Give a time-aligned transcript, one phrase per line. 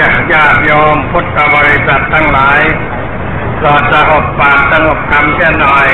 [0.00, 2.60] ญาญาติโยมพุทธบริษัททั้งหลาย
[3.56, 5.88] โปรดสงบปากสงบคำเสียหน่อย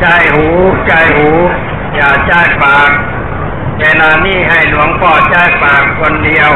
[0.00, 0.46] ใจหู
[0.86, 1.28] ใจหู
[1.94, 2.90] อย่าใจปาก
[3.78, 6.50] เวลานี้ให้หลวงพ่อใจปากคนเดียว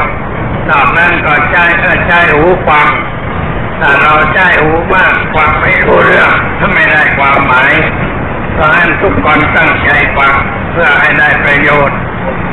[0.68, 2.88] นอกนั้นก็ใจเออใจหูฟัง
[3.80, 7.72] ถ้าเราใจหูมากฟังไม่รู้เรื่องถ้าไม่ได้ความหมาย
[8.56, 10.34] ก็ให้ทุกคนตั้งใจฟัง
[10.70, 11.98] เพื่อให้ได้ประโยชน์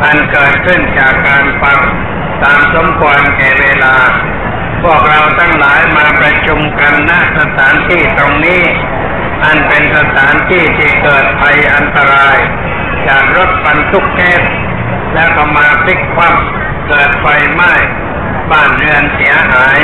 [0.04, 1.80] อันเกิดขึ้นจากการฟัง
[2.44, 3.96] ตามสมควรแก่เวลา
[4.84, 8.64] พวกเราทั้งหลายมาประชุมกันณสถานที่ตรงนี้
[9.44, 12.38] อันเป็นสถานที่ที่เกิดภัยอันตราย
[13.08, 14.42] จากรถบรรทุกแก๊ส
[15.14, 17.74] แล้วก็มาพลิกคว่ำเกิดไฟไหม้
[18.52, 19.80] บ้านเรือนเสียหาย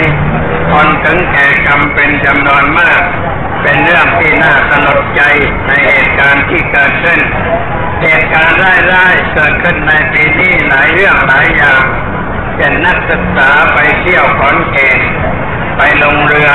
[0.71, 3.01] คนถึงแก่กรรมเป็นจำนวนมาก
[3.61, 5.21] เป็นเรื่องที่น่าสลดใจ
[5.65, 7.19] ในเหตุการณ์ที่เกิดขึ้น
[8.01, 11.83] เหตุการณ์ร้ายๆเกิดขึ้นในปีนี้หลายเรื่องหลายอย่าง
[12.57, 14.99] เป็นนักศึกษาไปเที่ยวขอนแก่น
[15.77, 16.51] ไปลงเรือ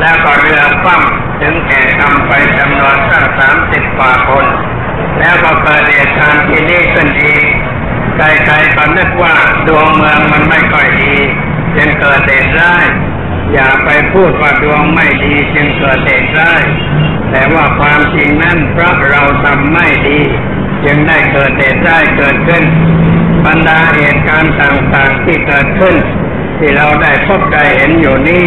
[0.00, 4.46] แล้วก็เรือคว่ำถึงแก่กรรมไปจำนวนตั้งสามสิบกว่าคน
[5.18, 7.44] แล้วก็เกิดเหตุการณ์ที่นี่ขึ้นอีก
[8.16, 9.36] ใครๆก็นึกว่า
[9.68, 11.14] ดวงเมืองมันไม่ค่อยดี
[11.76, 12.84] จึงเกิดเหตุร้าย
[13.52, 16.62] อย่าไปพูดว่าดวงไม่ดีจึงเกิดเหตุร้าย
[17.30, 20.20] แต่ว่าความจริงนั้นเพราะเราทำไม่ดี
[20.84, 22.64] จึงได้เกิดเหตุร้เกิดขึ้น
[23.46, 25.94] บรรดาเหตุการณ์ต่างๆที่เกิดขึ้น
[26.58, 28.46] ที่เราได้พบได้เห็นอยู่นี้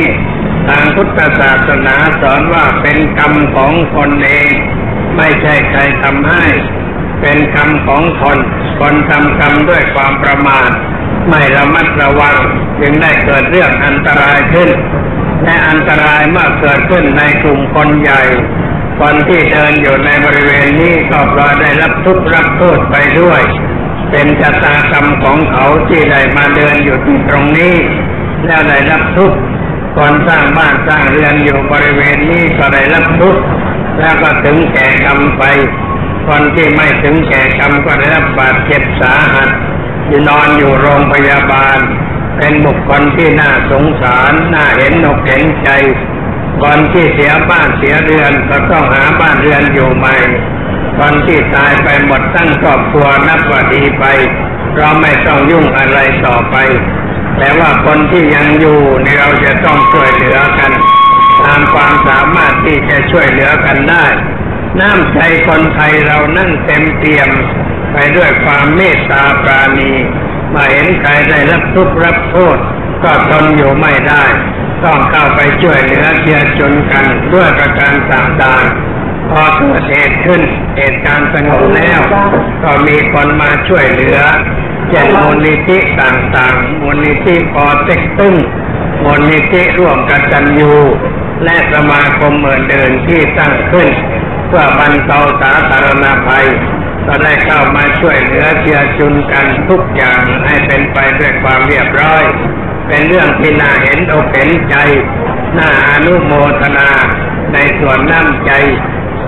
[0.67, 4.52] ทางพุทธศาสนาสอนว่าเป็นกรรมของคนเอง
[5.17, 6.44] ไม่ใช่ใครทำให้
[7.22, 8.38] เป็นกรรมของคน
[8.80, 10.70] คนทำกรรมด้วยความประมาท
[11.30, 12.38] ไม่ระมัดระวัง
[12.80, 14.70] จึงได้เกิดเรื่องอันตรายขึ้น
[15.44, 18.22] และอันตรายเมื่อเกิดขึ้นในกลุ่มคนใหญ่
[19.06, 23.42] คนที่เดินอยู่ในบริเวณนี้ก็พลอได้รับทุกข์รับโทษไปด้วย
[24.12, 27.76] เป็นชะตากรรมของเขาที่ได้มาเดินอยู่ที่ตรงนี้
[28.46, 29.38] แล้วได้รับทุกข์
[29.96, 33.42] คนสร้างบ้านสร้างเรือนอยู่บริเวณนี้ก็ได้รับทุกข์
[34.00, 35.44] แล้วก็ถึงแก่กรรมไป
[36.28, 39.50] คนที่ไม่ถึงแก่กรรมก็ได้รับบาดเจ็บสาหัส
[40.08, 41.78] ที่นอนอยู่โรงพยาบาล
[42.38, 45.69] เป็นบุคคลที่น่าสงสาร น่าเห็นอกเห็นใจ
[46.62, 50.16] คนที่เสียบ้านเสียเรือนก็ต้องหาบ้านเรือนอยู่ใหม่
[50.97, 54.03] คนที่ตายไปหมดทั้งครอบครัวนับว่าดีไป
[54.78, 56.56] เราไม่ต้องยุ่งอะไรต่อไป
[57.38, 60.72] แต่ว่าคนที่ยังอยู่ในเราจะต้องช่วยเหลือกัน
[61.42, 64.06] ตามความสามารถที่จะช่วยเหลือกันได้
[64.80, 67.30] น้ำใจคนไทยเรานั่นเต็มเปี่ยม
[67.92, 69.92] ไปด้วยความเมตตาปราณี
[70.53, 72.58] มาเห็นใครได้รับทุกข์รับโทษ
[73.03, 74.24] ก็ทนอยู่ไม่ได้
[74.85, 80.41] ต้องเข้าไปช่วยเหลือเชียร์จนกันด้วยประการต่างๆ พอเกิดเหตุขึ้น
[80.77, 81.99] เหตุการณ์สงบแล้ว
[82.63, 84.19] ก็มีคนมาช่วยเหลือ
[84.89, 88.35] เช่นมูลนิธิต่างๆมูลนิธิปอเต็กตึ้ง
[89.03, 90.73] มูลนิธิร่วมกันจันยู
[91.44, 93.88] และสมาคมเมือนเดินที่ตั้งขึ้น
[94.47, 96.47] เพื่อบรรเทาสาธารณภัย
[97.07, 102.23] ก็ได้เข้ามาช่วยเหลือเชียร์จุนกันทุกอย่างให้เป็นไปด้วยความเรียบร้อย
[102.88, 104.75] เป็นเรื่องที่น่าเห็นอกเห็นใจ
[105.57, 106.89] น่าอนุโมทนา
[107.53, 108.51] ในส่วนน้ำใจ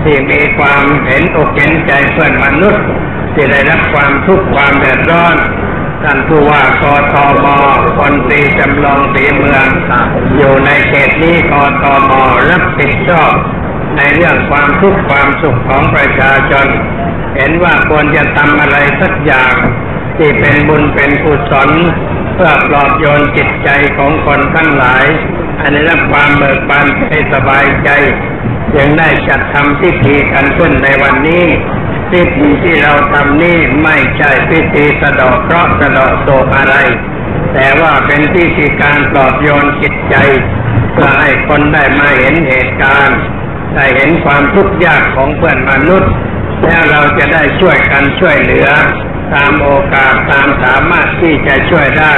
[0.02, 2.84] ที่มีความเห็นอกเห็นใจเพื่อนมนุษย์
[3.34, 5.36] ที่ได้รับความทุกข์ความเดือดร้อน
[6.02, 7.46] ท่านผู้ว่ากทม
[7.98, 9.66] คนตีจำลองสีเมือง
[10.36, 11.52] อยู่ในเขตนี้ก
[11.82, 12.10] ทม
[12.50, 13.34] รับผิดชอบ
[13.96, 16.66] ในเรื่องความทุกข์ความสุขของประชาชน
[17.36, 19.54] เห็นว่าควรจะทำอะไรสักอย่าง
[20.16, 21.70] ที่เป็นบุญเป็นกุศล
[22.36, 25.04] เพื่อปลอบโยนจิตใจของคนทั้งหลาย
[25.58, 27.88] ให้ได้รับความเบิกบานให้สบายใจ
[28.74, 31.44] จึงได้จัดทำพิธีกันขึ้นในวันนี้
[32.10, 36.76] พิธีที่เราทำนี่ไม่ใช่พิธีสะดอกเคราะห์สะดอกโศกอะไร
[37.54, 40.16] แต่ว่าเป็นพิธีการปลอบโยนจิตใจ
[40.92, 43.18] เพื่อให้คนได้มาเห็นเหตุการณ์
[43.74, 46.12] ได้เห็นความทุกข์ยากของเพื่อนมนุษย์
[46.64, 48.68] แล้วเราจะได้ช่วยกันช่วยเหลือ
[49.34, 52.14] ตามโอกาสตามสามารถที่จะช่วยได้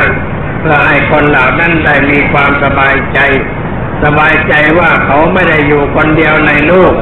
[0.60, 3.18] เพื่อให้คนเหล่านั้นได้มีความสบายใจ
[4.04, 6.92] สบายใจว่าเขาไม่ได้อยู่คนเดียวในโลก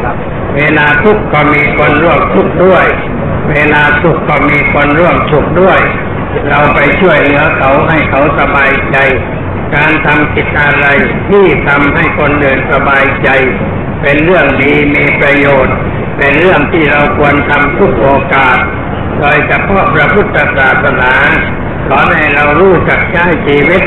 [0.56, 2.86] เวลาทุกข์ก็มีคนร่วมทุกข์ด้วย
[3.50, 5.80] เวลาสุขก็มีคนร่วมสุขด้วย
[6.48, 8.96] เราไปช่วยเหลือเขาให้เขาสบายใจ
[9.74, 10.86] การทำกิจอะไร
[11.28, 13.28] ที่ทำให้คนเดินสบายใจ
[14.02, 15.74] เป็นเรื่องดีมีประโยชน์
[16.18, 18.58] เป็นเรื่องที่เราควรทำทุกโอกาส
[19.18, 21.12] โดยเฉพาะพระพุทธศาสนา
[21.88, 23.82] สอนให้เรารู้จักใช้ชีวิต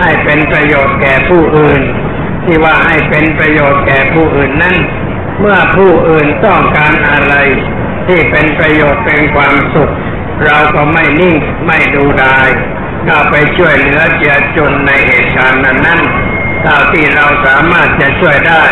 [0.00, 1.80] ให้เป็นประโยชน์แก่ผู้อื่น
[2.44, 4.76] ที่ว่าให้เป็นประโยชน์แก่ผู้อื่นนั้น
[5.40, 7.34] เมื่อผู้อื่นต้องการอะไร
[8.06, 9.92] ที่เป็นประโยชน์เป็นความสุข
[10.44, 11.36] เราก็ไม่นิ่ง
[11.66, 12.48] ไม่ดูดาย
[13.04, 16.00] เข้าไปช่วยเหลือเจือจนในเหตุการณ์นั้นนั้น
[16.62, 18.62] เท่าที่เราสามารถจะช่วยได้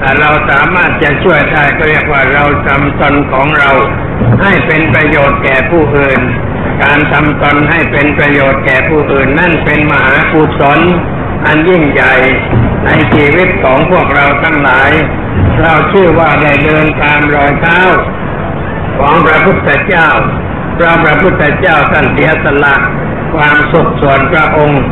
[0.00, 3.70] ถ้าเราสามารถจะช่วยได้ก็เรียกว่าเราทำตนของเรา
[4.42, 6.20] ให้เป็นประโยชน์แก่ผู้อื่น
[6.82, 10.80] การทำตนให้เป็นประโยชน์แก่ผู้อื่น นั่นเป็นมหากุศล
[11.46, 12.14] อันยิ่งใหญ่
[12.84, 14.90] ในชีวิตของพวกเราทั้งหลาย
[15.62, 17.80] เราชื่อว่าได้เดินตามรอยเท้า
[18.98, 20.08] ของพระพุทธเจ้า
[20.78, 22.74] พระพระพุทธเจ้าท่านเสียสละ
[23.34, 24.82] ความสุขส่วนพระองค์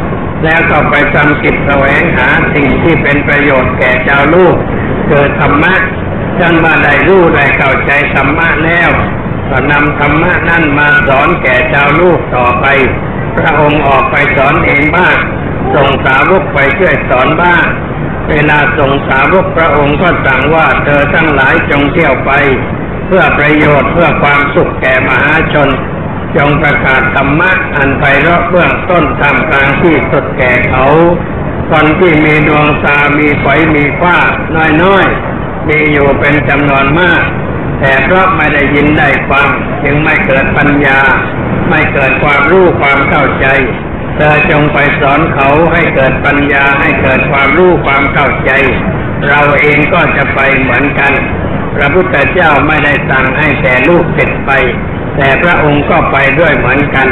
[0.45, 4.57] แล้วก็ไปทำกิจแสวงหาสิ่งที่เป็นประโยชน์แก่เจ้าลูก
[5.15, 5.75] เกิดธรรมะ
[6.41, 8.91] จนมาได้รู้ได้เข้าใจธรรมะแล้ว
[9.51, 12.67] ก็นำธรรมะนั่นมาสอนแก่เจ้าลูกต่อไป
[13.37, 15.17] พระองค์ออกไปสอนเองบ้าง
[15.75, 17.65] ส่งสาวกไปช่วยสอนบ้าง
[18.31, 22.31] เวลาส่งสาวกพระองค์ก็สั่งว่าเธอทั้งหลายจงเที่ยวไป
[23.07, 25.69] เพื่อประโยชน์เพื่อความสุขแก่มหาชน
[26.37, 30.87] จงประกาศธรรมะอันไพเราะเบื้องต้นทำกลางที่สุดแก่เขา
[31.75, 34.17] คนที่มีดวงตา มีไฟมีฟ้า
[34.83, 37.23] น้อยๆ มีอยู่เป็นจำนวนมาก
[37.81, 39.49] แต่เพราะไม่ได้ยินได้ฟัง
[39.85, 40.99] จึงไม่เกิดปัญญา
[41.71, 43.47] ไม่เกิดความรู้ความเข้าใจ
[44.17, 48.51] เธอจงไปสอนเขาให้เกิดปัญญาให้เกิดความรู้ความเข้าใจ
[49.29, 51.13] เราเองก็จะไปเหมือนกัน
[51.77, 54.51] พระพุทธเจ้าไม่ได้สั่งให้แต่ลูกเสร็จไป
[55.17, 57.09] แต่พระองค์ก็ไปด้วยเหมือนกัน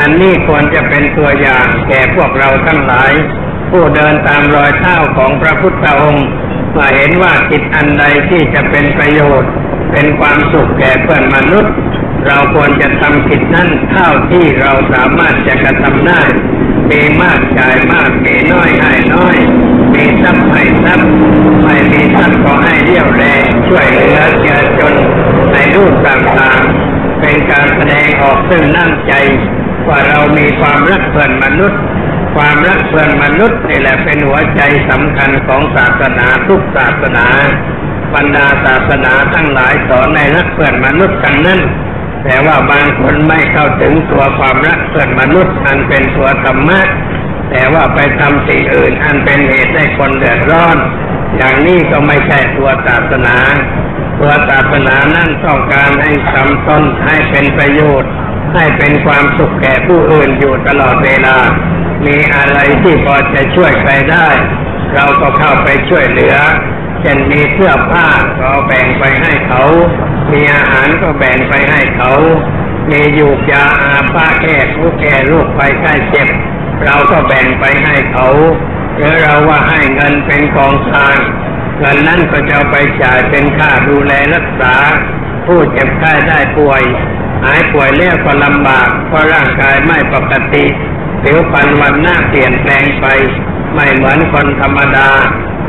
[0.00, 3.12] อันนี้ควรจะเป็นตัวอย่างแก่พวกเราทั้งหลาย
[3.70, 6.26] ผู้เดินตามรอยเท้าของพระพุทธองค์
[6.76, 9.50] มาเห็นว่ากิจอันใดที่จะเป็นประโยชน์
[9.92, 11.74] เป็นความสุขแก่เพื่อนมนุษย์
[12.26, 16.22] เราควรจะทำกิจนั้นเท่าที่เราสามารถจะกระทำได้
[16.90, 19.36] มีมากจ่ายมากมีน้อยให้น้อย
[19.94, 21.10] มีทรัพย์ให้ทรัพย์
[21.64, 24.94] ไม่มีทรัพย์ก็ให้เรี่ยวแรงช่วยเหลือเจือจน
[25.52, 29.12] ในรูปต่างๆ เป็นการแสดงออกซึ่งน้ำใจ
[29.88, 31.80] ว่าเรามีความรักเพื่อนมนุษย์
[32.34, 34.60] ความรักเพื่อนมนุษย์นี่แหละเป็นหัวใจ
[34.90, 37.26] สำคัญของศาสนาทุกศาสนา
[38.14, 41.60] บรรดาศาสนาทั้งหลายสอนในรักเพื่อนมนุษย์กันนั้น
[42.24, 46.80] แต่ว่าบางคนไม่เข้าถึงตัวความรักเพื่อนมนุษย์อันเป็นตัวธรรมะ
[47.50, 50.76] แต่ว่าไปทำสิ่งอื่นอันเป็นเหตุให้คนเดือดร้อน
[51.36, 53.36] อย่างนี้ก็ไม่ใช่ตัวศาสนา
[54.20, 58.10] ตัวศาสนานั่นต้องการให้ทำต้นให้เป็นประโยชน์
[58.54, 61.36] ให้เป็นความสุขแก่ผู้อื่นอยู่ตลอดเวลา
[62.06, 64.28] มีอะไรที่พอจะช่วยใครได้
[64.94, 66.36] เราก็เข้าไปช่วยเหลือ
[67.00, 68.06] เช่นมีเสื้อผ้า
[68.40, 69.62] ก็แบ่งไปให้เขา
[70.32, 72.12] มีอาหารก็แบ่งไปให้เขา
[72.90, 76.28] มียูกยาอาป้าแก้ทุกข์แก้โรคไปใกล้เจ็บ
[76.84, 78.28] เราก็แบ่งไปให้เขา
[78.96, 81.16] หรือเราว่าให้เงินเป็นกองทาง
[81.78, 84.74] เงินนั้นก็จะไปจ่ายเป็นค่าดูแลรักษา
[85.46, 86.82] ผู้เจ็บไข้ได้ป่วย
[87.44, 90.64] หายป่วยแล้วก็ลำบากเพราะร่างกายไม่ปกติ
[91.22, 93.06] ผิวพรรณวันหน้าเปลี่ยนแปลงไป
[93.74, 95.08] ไม่เหมือนคนธรรมดา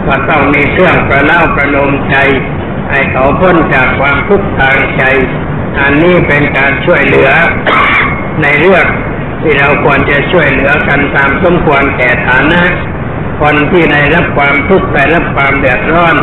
[0.07, 2.15] ก็ต้องมีเครื่องประเล่าประโลมใจ
[2.89, 5.03] ให้เขาพ้นจากความทุกข์ทางใจ
[5.79, 7.29] อันนี้เป็นการช่วยเหลือ
[8.41, 8.85] ในเรื่อง
[9.41, 12.61] ที่เราควรจะช่วยเหลือกันตามสมควรแก่ฐานะ
[13.41, 16.15] คนที่ได้รับความทุกข์ได้รับความเดือดร้อน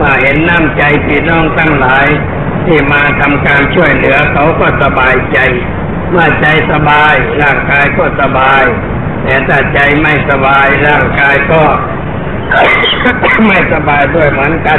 [0.00, 2.06] มาเห็นน้ำใจพี่น้องทั้งหลาย
[2.66, 5.38] ที่มาทำการช่วยเหลือเขาก็สบายใจ
[6.10, 8.62] เมื่อใจสบาย ร่างกายก็สบาย
[9.22, 11.62] แต่ถ้าใจไม่สบาย ร่างกายก็
[13.46, 14.78] ไม่สบายด้วยเหมือนกัน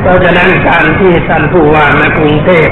[0.00, 2.68] เพราะฉะนั้นการที่ท่านผู้ว่าในกรุงเทพ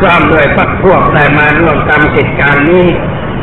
[0.00, 2.86] พร้อมด้วยพรรคพวกได้มาร่วมทำกิจการนี้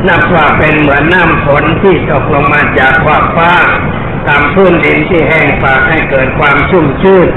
[0.07, 3.51] นับว่าเป็นเหมือนน้ำฝนที่ตกลงมาจากขวากฟ้า
[4.27, 7.27] ตามพื้นดินที่แห้งฝากให้เกิดความชุ่มชื่น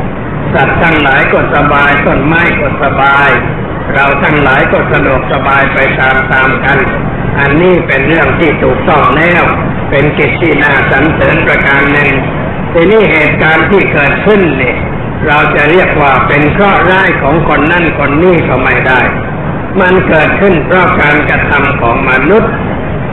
[0.55, 3.29] สัตว์ทั้งหลายก็สบายต้นไม้ก็สบาย
[3.95, 6.79] เราทั้งหลายก็สะดวกสบายไปตามๆกัน
[7.39, 9.43] อันนี้เป็นเรื่องที่ถูกต้องแล้ว
[9.91, 12.11] เป็นกิจที่น่าสรรเสริญประการหนึ่ง
[12.73, 14.77] ทีนี้เหตุการณ์ที่เกิดขึ้นเนี่ย
[15.27, 19.01] เราจะเรียกว่าเป็นเคราะห์ร้ายของคนนั่นคนนี้ก็ไม่ได้
[19.81, 22.53] มันเกิดขึ้นเพราะการกระทำของมนุษย์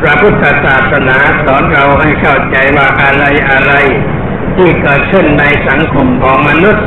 [0.02, 3.74] พระพุทธศาสนาสอนเราให้เข้าใจว่าอะไรอะไร
[4.56, 6.86] ที่เกิดขึ้นในสังคมของมนุษย์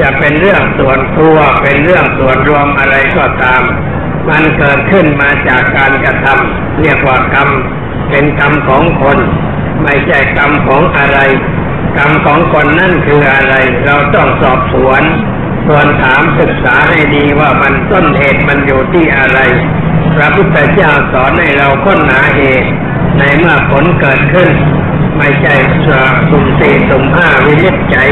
[0.00, 3.62] จะเป็นเรื่องส่วนตัวเป็นเรื่องส่วนรวมอะไรก็ตาม
[4.28, 7.48] มันเกิดขึ้นมาจากการกระทำเรียกว่ากรรม
[8.10, 9.18] เป็นกรรมของคน
[9.82, 11.18] ไม่ใช่กรรมของอะไร
[11.96, 13.54] กรรมของคนนั่นคืออะไร
[13.86, 15.02] เราต้องสอบสวน
[15.66, 19.38] ส่วนถามศึกษาให้ดีว่ามันต้นเหตุมันอยู่ที่อะไร
[20.16, 22.68] พระพุทธเจ้าสอนให้เราค้นหาเหตุ
[23.18, 24.50] ในเมื่อผลเกิดขึ้น
[25.18, 25.54] ไม่ใช่
[26.30, 28.10] สุ่มสี่สุ่มห้าวินิจฉัย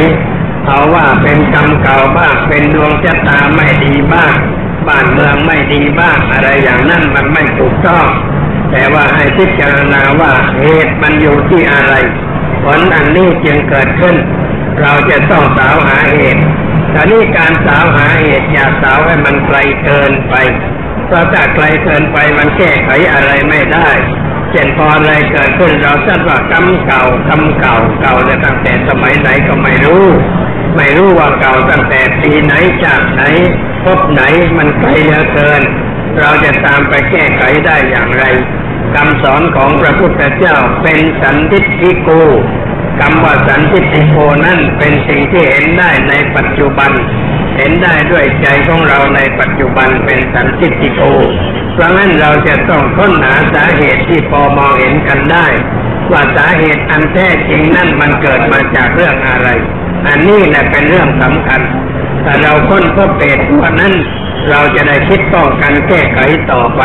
[0.66, 4.34] เอาว่าเป็นกรรมเก่าบ้างเป็นดวงชะตาไม่ดีบ้าง
[4.88, 8.06] บ้านเมืองไม่ดีบ้างอะไรอย่างนั้นมันไม่ถูกต้อง
[8.70, 11.94] แต่ว่าให้พิจารณาว่าเหตุมันอยู่ที่อะไร
[12.64, 14.16] ผลอันนี้จึงเกิดขึ้น
[14.80, 16.42] เราจะต้องสาวหาเหตุ
[16.92, 20.34] แต่นี่การสาวหาเหตุอย่าสาวให้มันไกลเกินไป
[21.08, 23.88] เพราะถ้าไกลเกินไปมันแก้ไขอะไรไม่ได้
[24.50, 30.04] เช่นพออะไรเกิดขึ้นเราทราบว่ากรรมเก่ากรรมเก่าเก่าจะตั้งแต่สมัยไหนก็ไม่รู้
[30.76, 33.22] ไม่รู้ว่าเก่าตั้งแต่ปีไหนจากไหน
[33.84, 34.22] พบไหน
[34.56, 35.62] มันไกลเหลือเกิน
[36.20, 38.24] เราจะตามไปแก้ไขได้อย่างไร
[38.94, 42.08] คำสอนของพระพุทธเจ้าเป็นสันติทิโก
[43.00, 46.90] คำว่าสันติทิโกนั่นเป็นสิ่งที่เห็นได้ในปัจจุบัน
[47.58, 51.00] เห็นได้ด้วยใจของเราในปัจจุบันเป็นสันติทิโก
[51.74, 55.46] เพราะงั้นเราจะต้องค้นหาสาเหตุที่พอมองเห็นกันได้
[56.12, 59.48] ว่าสาเหตุอันแท้จริงนั่นมันเกิดมาจากเรื่องอะไร
[60.06, 61.60] อันนี้แหละเป็นเรื่องสำคัญ
[62.24, 63.94] ถ้าเราค้นพบเหตุว่านั้น
[64.50, 66.18] เราจะได้คิดป้องกันแก้ไข
[66.50, 66.82] ต่อไป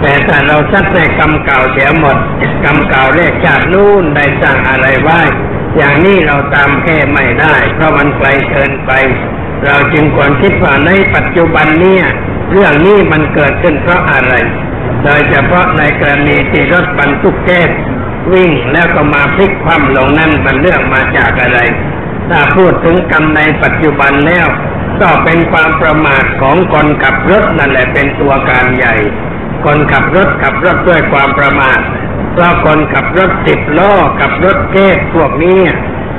[0.00, 2.16] แต่ถ้าเราซัดในกรรมเก่าเสียหมด
[2.64, 5.20] กรรมเก่าแรกจากนู่นได้สร้างอะไรไว้
[5.76, 8.92] อย่างนี้เราตามแก้ไม่ได้ เพราะมันไกลเกินไป
[9.64, 12.04] เราจึงควรคิดว่าในปัจจุบันเนี่ย
[12.50, 14.32] เรื่องนี้มันเกิดขึ้นเพราะอะไร
[15.04, 17.70] โดยเฉพาะในกรณีที่รถบรรทุกแก๊ส
[18.32, 21.58] วิ่งแล้วก็มาพลิกคว่ำลงนั่นมันเรื่องมาจากอะไร
[22.28, 24.46] ถ้าพูดถึงกรรมในปัจจุบันแล้ว
[25.00, 28.94] ก็เป็นความประมาทของคนขับรถนั่นแหละเป็นตัวการใหญ่
[29.64, 31.80] คนขับรถขับรถด้วยความประมาท
[32.32, 35.60] เพราะคนขับรถสิบล้อขับรถเก๊สพวกนี้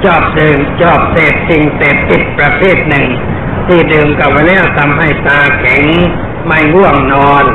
[0.03, 3.07] ชอบดื่มชอบเสพสิ่งเสพติดประเภทหนึ่ง
[3.67, 5.83] ที่ดื่มกับไปแล้วทำให้ตาแข็ง
[6.47, 7.45] ไม่ง่วงนอน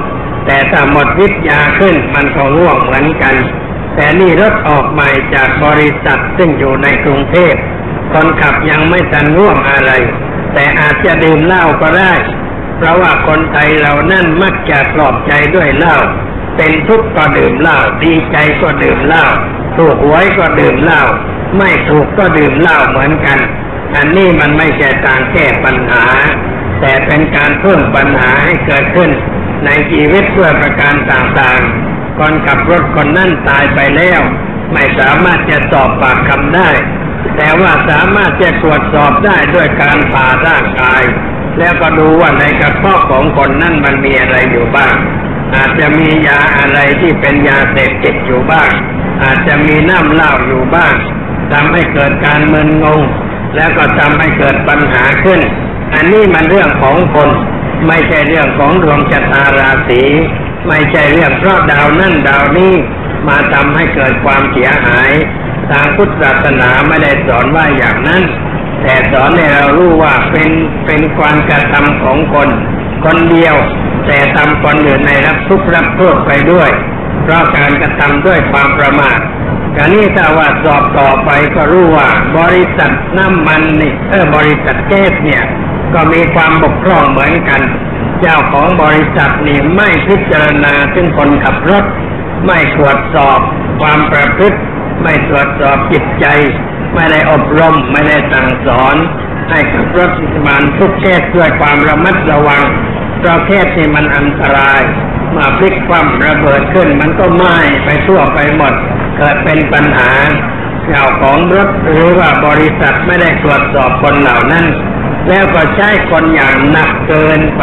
[0.46, 3.34] แต่ถ้าหมดวิทยาขึ้นมันก็ง่วงเหมือนกัน
[3.94, 7.54] แต่นี่รถออกใหม่จากบริษัทซึ่งอยู่ในกรุงเทพ
[8.12, 9.92] คนขับยังไม่ทันง่วงอะไร
[10.54, 12.12] แต่อาจจะดื่มเหล้าก็ได้
[12.76, 15.96] เพราะว่าคนไทยเรานั่นมักจะปลอบใจด้วยเหล้า
[16.56, 19.24] เป็นทุกข์ก็ดื่มเหล้าดีใจก็ดื่มเหล้า
[19.76, 21.02] ถูกหวยก็ดื่มเหล้า
[21.58, 23.38] ไม่ถูกก็ดื่มเหล้าเหมือนกัน
[23.94, 26.04] อันนี้มันไม่ใช่ทางแก้ปัญหา
[26.80, 29.10] แต่เป็นการเพิ่มปัญหาให้เกิดขึ้น
[29.64, 34.20] ในชีวิตเพื่อประการต่างๆคนขับรถคนนั่นตายไปแล้ว
[34.72, 36.70] ไม่สามารถจะสอบปากคำได้
[37.36, 41.02] แต่ว่าสามารถจะตรวจสอบได้ด้วยการผ่าร่างกาย
[41.58, 44.94] แล้วก็ดูว่าในกระเพาะของคนนั่นมันมีอะไรอยู่บ้าง
[45.54, 48.70] อาจจะมียาอะไรที่เป็นยาเสพติดอยู่บ้าง
[49.22, 50.94] อาจจะมีน้ำเหล้าอยู่บ้าง
[51.52, 53.00] ทำให้เกิดการมึนงง
[53.56, 55.40] แล้วก็ทำให้เกิดปัญหาขึ้น
[55.94, 57.28] อันนี้มันเรื่องของคน
[57.88, 60.02] ไม่ใช่เรื่องของดวงชะตาราศี
[60.68, 62.74] ไม่ใช่เรื่องเพราะดาวนั่นดาวนี้
[63.28, 65.10] มาทำให้เกิดความเสียหาย
[65.70, 68.22] ทางพุทธศาสนาไม่ได้สอนว่าอย่างนั้น
[68.82, 70.50] แต่สอนให้เรารู้ว่าเป็น
[70.86, 72.48] เป็นความกระทำของคน
[73.04, 73.56] คนเดียว
[74.06, 76.70] แต่ทำคนอื่นในรับทุกข์รับโทษไปด้วย
[77.22, 79.18] เพราะการกระทำด้วยความประมาท
[79.76, 82.08] การนี้ถ้าว่าสอบต่อไปก็รู้ว่า
[82.38, 85.42] บริษัทน้ำมันนี่เออบริษัทแก๊สเนี่ย
[85.94, 87.62] ก็มีความบกพร่องเหมือนกัน
[88.20, 91.84] เจ้าของบริษัทนี่ไม่พิจารณาถึงคนขับรถ
[92.46, 93.38] ไม่ตรวจสอบ
[93.80, 94.58] ความประพฤติ
[95.02, 96.26] ไม่ตรวจสอบจิตใจ
[96.94, 98.96] ไม่ได้อบรม ไม่ได้สั่งสอน
[99.50, 100.10] ให้ขับรถ
[100.46, 102.62] มันทุกแก๊สด้วยความระมัดระวัง
[103.20, 104.80] เราะแก๊สนี่มันอันตราย
[105.36, 108.74] มาพลิกความระเบิดขึ้น มันก็ไหม้ไปทั่วไปหมด
[109.16, 110.10] เกิดเป็นปัญหา
[110.86, 114.66] เจ้าของรถหรือว่าบริษัทไม่ได้ตรวจสอบคนเหล่านั้น
[115.28, 117.62] แล้วก็ใช้คนอย่างหนักเกินไป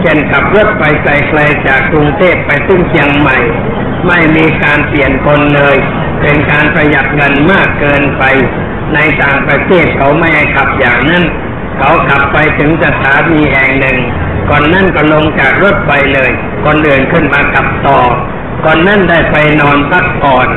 [0.00, 3.38] เช่นขับรถไปไกลๆจากกรุงเทพไปถึงเชียงใหม่
[4.06, 5.76] ไม่มีการเปลี่ยนคนเลย
[6.20, 8.24] เป็นการประหยัดเงินมากเกินไป
[8.94, 11.24] ในต่างประเทศเขาไม่ให้ขับอย่างนั้น
[11.78, 13.98] เขาขับไปถึงสถานีแห่งหนึ่ง
[14.48, 16.30] ก่อนนั่นก็ลงจากรถไปเลย
[16.64, 17.98] คนเดินขึ้นมาขับต่อ
[18.64, 20.48] ก่อนนั่นได้ไปนอนพักผ่อน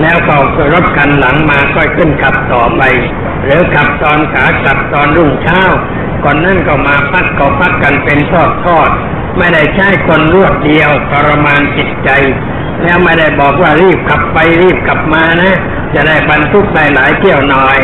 [0.00, 0.36] แล้วก็
[0.72, 2.82] รถคันหลังมาก็ขึ้นขับต่อไป
[3.44, 5.62] หรือขับตอนขากลับตอนรุ่งเช้า
[6.24, 8.90] ก่อนนั่นก็มาพักก็พักกันเป็นทอดทอด
[9.38, 12.10] ไม่ได้ใช้คนรวดเดียวทรมานจิตใจ
[12.82, 15.58] แล้วไม่ได้บอกว่ารีบขับไปรีบกลับมานะ
[15.94, 17.78] จะได้บรรทุกได้หลายเที่ยวหน่อย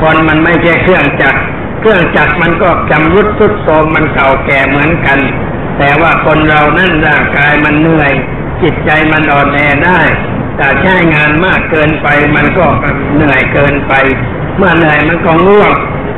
[0.00, 1.40] คนมันไม่ใช่เครื่องจักร
[1.80, 5.18] เครื่องจักรมันก็จำรุดทรุดโทรมมันเก่าแก่เหมือนกัน
[5.78, 8.12] แต่ว่าคนเรานั่นร่างกายมันเหนื่อย
[8.62, 10.00] จิตใจมันอ่อนแอได้
[10.56, 12.66] แต่ใช้งานมากเกินไปมันก็
[13.14, 13.92] เหนื่อยเกินไป
[14.56, 15.72] เมื่อเหนื่อยมันก็ง่วง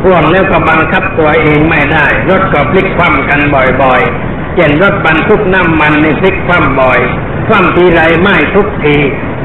[0.04, 3.40] ง่วงแล้วก็บังคับตัวเองไม่ได้ รถก็พลิกคว่ำกัน
[3.82, 7.00] บ่อยๆเช่นรถบรรทุกน้ำมันในพลิกคว่ำบ่อย
[7.48, 8.96] คว่ำทีไรไม้ทุกที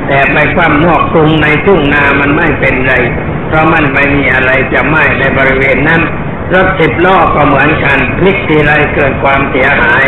[0.08, 2.94] แต่ไปคว่ำนอกกรุงในทุ่งนามันไม่เป็นไร
[3.56, 6.02] ราะมันไม่มีอะไรจะไหม้ในบริเวณนั้น
[6.54, 10.06] รถสิบล้อก็เหมือนกันพลิกทีไรเกิดความเสียหาย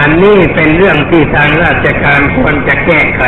[0.00, 3.22] อันนี้เป็นเรื่องที่ทางราชการควรจะแก้ไข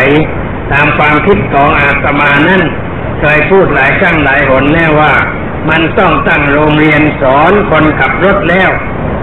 [0.73, 2.63] ตามความคิดของอาตมานั้น
[3.21, 5.13] เคยพูดหลายครั้งหลายหนแน่ว่า
[5.71, 8.71] มันต้องตั้งโรงเรียนสอนคนขับรถแล้ว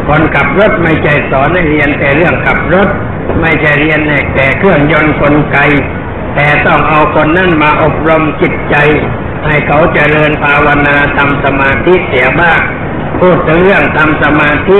[0.08, 2.89] คนขับรถไม่ใช่สอนให้เรียนแต่เรื่องขับรถ
[3.42, 4.00] ไม่ใช่เรียน
[4.36, 5.58] แต่เครื่องยนต์กลไก
[6.36, 8.75] แต่ต้องเอาคนนั้นมาอบรมจิตใจ
[9.48, 12.62] ให้เขาเจริญภาวนาทำสมาธิเสียบ้าง
[13.20, 14.80] พูดถึงเรื่องทำสมาธิ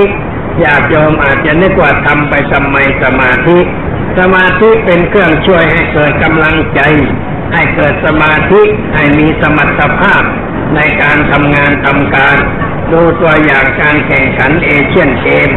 [0.64, 3.58] ญาติโยมอาจจะนึกว่าทำไปทำไมสมาธิ
[4.20, 6.82] สมาธิเป็นเครื่องช่วยให้เกิดกำลังใจ
[7.54, 8.62] ให้เกิดสมาธิ
[8.96, 10.22] ให้มีสมรรถภาพ
[10.76, 12.38] ในการทำงานทำการ
[12.92, 15.50] ดูตัวอย่างการแข่งขันเอเชียนเกม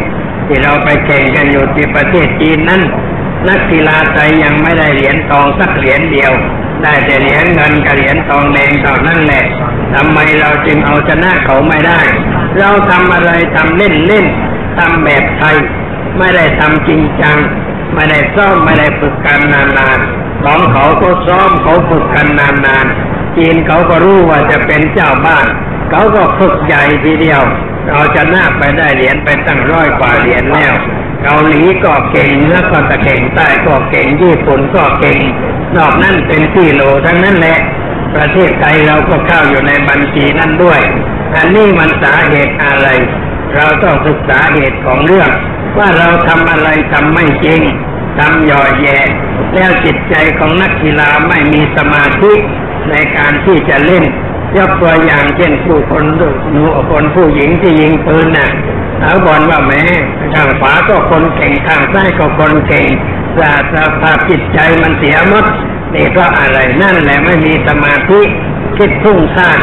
[0.47, 2.81] ที่เราไปแข่งกันอยู่ที่ประเทศจีนนั้น
[3.47, 6.33] นักกีฬาไทยยังไม่ได้เหรียญทองสักเหรียญเดียว
[6.83, 9.43] ได้แต่เหรียญเงินกับเหรียญทองแดงเท่านั้นแหละ
[9.93, 11.99] ทำไมเราจึงเอาชนะเขาไม่ได้
[12.59, 14.25] เราทำอะไรทำเล่นเล่น
[14.77, 15.57] ทำแบบไทย
[16.17, 17.37] ไม่ได้ทำจริงจัง
[17.93, 25.47] ไม่ได้ซ้อมไม่ได้ฝึกกันนานๆของเขาก็ซ้อมเขาฝึกกันนานๆจีนเขาก็รู้ว่าจะเป็นเจ้าบ้าน
[25.91, 27.41] เขาก็ฝึกใหญ่ทีเดียว
[27.89, 30.73] เราจะน่าไปได้เหรียญไปตั้งร้อยกว่าเหรียญแล้ว
[31.23, 35.19] เกาหลีก็เก่งแล้วก็ตะเก่งใต้ก็เก่งญี่ปุ่นก็เก่ง
[35.77, 37.59] นอกนั้นเป็นที่โลทั้งนั้นแหละ
[38.15, 40.81] ประเทศไทยเราก็เข้าอยู่ในบัญชีนั้นด้วย
[41.35, 42.87] อันนี้มันสาเหตุอะไร
[43.55, 45.29] เราต้องศึกษาเหตุของเรื่อง
[45.77, 47.61] ว่าเราทำอะไรทำไม่จริง
[48.19, 48.97] ทำหย่อแย่
[49.53, 52.33] แล้วจิตใจของนักกีฬาไม่มีสมาธิ
[52.89, 54.05] ในการที่จะเล่น
[54.57, 56.03] ยกตัวอย่างเช่นผู้คน
[56.51, 58.49] หนูคนผู้หญิงที่ยิงปืนน่ะ
[58.99, 59.83] เขาบอกว่าแม้
[60.33, 62.87] ข้างขวาก็คนเก่งข้างซ้ายก็คนเก่ง
[63.39, 65.45] แต่สภาพจิตใจมันเสียหมด
[65.93, 68.19] นี่เพราะอะไรนั่นแหละไม่มีสมาธิ
[68.77, 69.57] คิดพุ่งสร้าง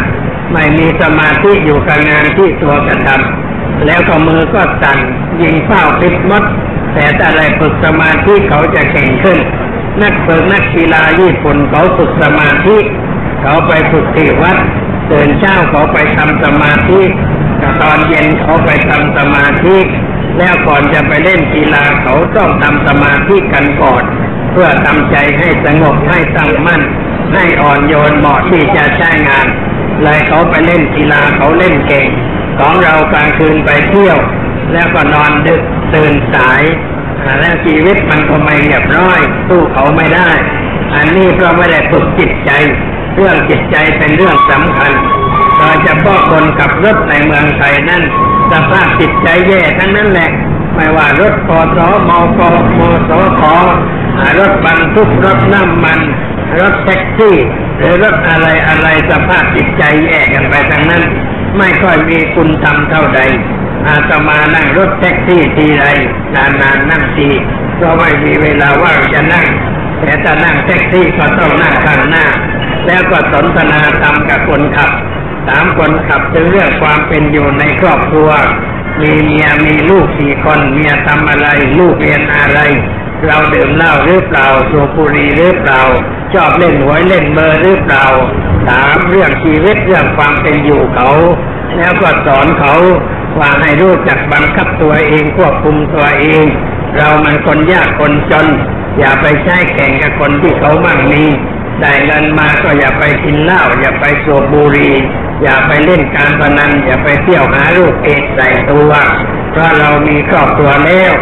[0.52, 4.99] ไม่มีสมาธิอยู่กับงานที่ตัวกระทำแล้วก็มือก็สั่น
[5.42, 6.45] ยิงเป้าผิดมด
[6.92, 9.38] แต่อะไรฝึกสมาธิเขาจะเก่งขึ้น
[10.02, 12.77] นักฝึกนักกีฬาญี่ปุ่นเขาฝึกสมาธิ
[13.42, 14.57] เขาไปฝึกที่วัด
[15.09, 17.01] เดินเช้าเขาไปทำสมาธิ
[17.83, 19.77] ตอนเย็นเขาไปทำสมาธิ
[20.38, 24.03] แล้วก่อนจะไปเล่นกีฬาเขาต้องทำสมาธิกันก่อน
[24.53, 26.83] เพื่อทำใจให้สงบให้ตั้งมั่น
[27.35, 29.46] ให้อ่อนโยนเหมาะที่จะใช้งาน
[30.03, 32.07] เลยเขาไปเล่นกีฬาเขาเล่นเก่ง
[32.59, 34.18] ของเรากลางคืนไปเที่ยว
[34.72, 35.61] แล้วก็นอนดึก
[35.94, 36.62] ตื่นสาย
[37.40, 40.31] แล้วชีวิตมันก็ไม่เรียบร้อยสู้เขาไม่ได้
[40.94, 42.51] อันนี้เพราะไม่ได้ฝึกจิตใจ
[43.16, 44.92] เรื่องจิตใจเป็นเรื่องสำคัญ
[45.59, 48.03] โดยเฉพาะคนขับรถในเมืองไทยนั่น
[48.52, 50.30] สภาพจิตใจแย่ทั้งนั้นแหละ
[50.74, 51.78] ไม่ว่ารถปอส
[52.09, 52.40] มก
[52.78, 53.42] มอสข
[54.38, 56.00] รถบรรทุกรถน้ำมัน
[56.61, 57.37] รถแท็กซี่
[57.78, 61.02] หรือรถอะไรอะไรสภาพจิตใจแย่กันไปทั้งนั้น
[61.59, 63.20] ไม่ค่อยมีคุณธรรมเท่าใด
[63.87, 65.87] อาตมานั่งรถแท็กซี่ทีไร
[66.35, 67.28] นานๆนนั่งที
[67.76, 69.46] เพราะไม่มีเวลาว่างจะนั่ง
[70.00, 72.26] แต่ถ้านั่งแท็กซี่ก็ต้องนั่งข้างหน้า
[72.87, 74.90] แล้วก็สนทนาธรรมกับคนขับ
[75.46, 78.30] ถามคนขับถึงเรื่องความเป็นอยู่ในครอบครัว
[79.02, 82.61] มีเมียมีลูกกี่คนเมียทำอะไร ลูกเรียนอะไร
[83.26, 85.82] เราดื่มเหล้าหรือเปล่าสูบบุหรี่หรือเปล่า
[86.35, 88.04] ชอบเล่นหวยเล่นเบอร์หรือเปล่า
[88.68, 91.11] ถามเรื่องชีวิตเรื่องความเป็นอยู่เขา
[91.76, 92.74] แล้วก็สอนเขา
[93.38, 96.44] ว่าให้รู้จักบังคับตัวเองควบคุมตัวเอง
[96.96, 98.46] เรามันคนยากคนจน
[98.98, 101.24] อย่าไปใช้แข่งกับคนที่เขามั่งมี
[101.81, 104.95] ได้เงินมาก็อย่าไปกินเหล้าอย่าไปสูบบุหรี่
[105.43, 108.91] อย่าไปเล่นการพนันอย่าไปเที่ยวหาลูกเอกใส่ตัว
[109.51, 111.12] เพราะเรามีครอบครัวแล้ว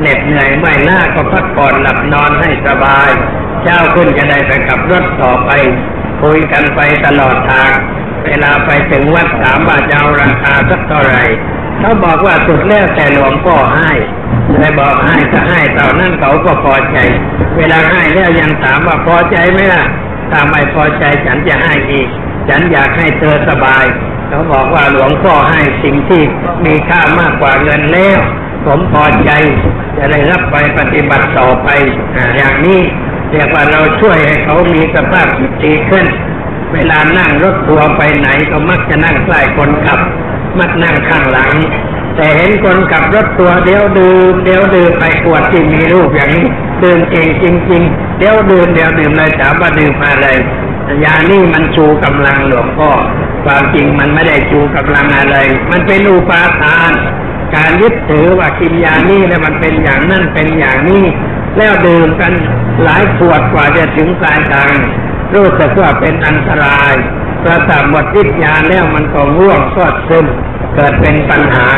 [0.00, 3.10] เหน็ดเหนื่อยไม่น่าก็พักผ่อนหลับนอนให้สบาย
[3.64, 5.50] เจ้าขึ้นจะได้ไปขับรถต่อไป
[6.22, 7.72] คุยกันไปตลอดทาง
[8.24, 11.22] เวลาไปถึงวัดถามว่าจะเอาราคาสักเท่าไหร่
[11.80, 13.92] เขาบอกว่าสุดแล้วแต่หลวงพ่อให้
[14.60, 16.98] เลยบอกให้จะให้เท่านั้นเขาก็พอใจ
[17.56, 19.84] เวลาให้แล้วยังถามว่าพอใจไหมล่ะ
[20.30, 22.08] ถ้าไม่พอใจฉันจะให้อีก
[22.48, 23.84] ฉันอยากให้เธอสบาย
[24.28, 26.22] เขาบอกว่าหลวงพ่อให้สิ่งที่
[26.64, 28.20] มีค่ามากกว่าเงินแล้ว
[28.64, 29.30] ผมพอใจ
[29.96, 31.68] จะได้รับไปปฏิบัติต่อไป
[32.14, 32.80] ออย่างนี้
[33.30, 36.06] เรียกว่าเราช่วยให้เขามีสภาพจิตดีขึ้น
[36.74, 40.00] เวลานั่งรถทัวร์ไปไหนก็มักจะนั่งใกล้คนขับ
[40.60, 41.54] มักนั่งข้างหลัง
[42.16, 46.46] แต่เห็นคนขับรถทัวเดี๋ยวดื่มเดี๋ยวดื่มไปขวดที่มีรูปอย่างนี้
[46.82, 50.26] ดื่มเก่งจริง ๆ เดี๋ยวดื่มเดี๋ยวดื่มเลยถามว่าดื่มอะไร
[51.04, 52.90] ยานี่มันชูกำลังหลวงพ่อ
[53.44, 55.36] ความจริงมันไม่ได้ชูกำลังอะไร
[55.70, 56.92] มันเป็นอุปาทาน
[57.54, 61.04] การยึดถือว่ากินยานี่แล้วมันเป็นอย่างนั่นเป็นอย่างนี้
[61.56, 62.32] แล้วดื่มกัน
[62.82, 64.72] หลายขวดกว่าจะถึงปลายทาง
[65.34, 66.92] รู้สึกว่าเป็นอันตราย
[67.44, 70.26] พระถ้าหมดฤทธิ์ยาแล้วมันก็ง่วงก็ซึม
[70.74, 71.68] เกิดเป็นปัญหา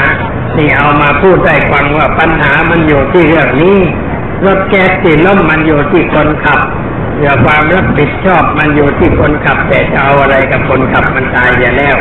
[0.57, 3.79] นี่เอามาพูดได้ฟังว่าปัญหามันอยู่ที่เรื่องนี้
[4.44, 6.61] รถแก๊สที่ล้มมันอยู่ที่คนขับ
[7.16, 11.96] เรื่องความรับผิดชอบมันอยู่ที่คนขับ แต่จะเอาอะไรกับคนขับมันตายอย่าแล้ว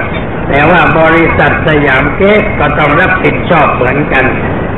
[0.49, 4.25] แต่ว่าบริษัทสยามเก๊สก็ต้องรับผิดชอบเหมือนกัน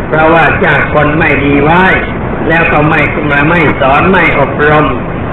[0.09, 1.83] เพราะว่าจ้างคนไม่ดีไว้
[2.49, 4.85] แล้วก็ไม่มาไม่สอนไม่อบรม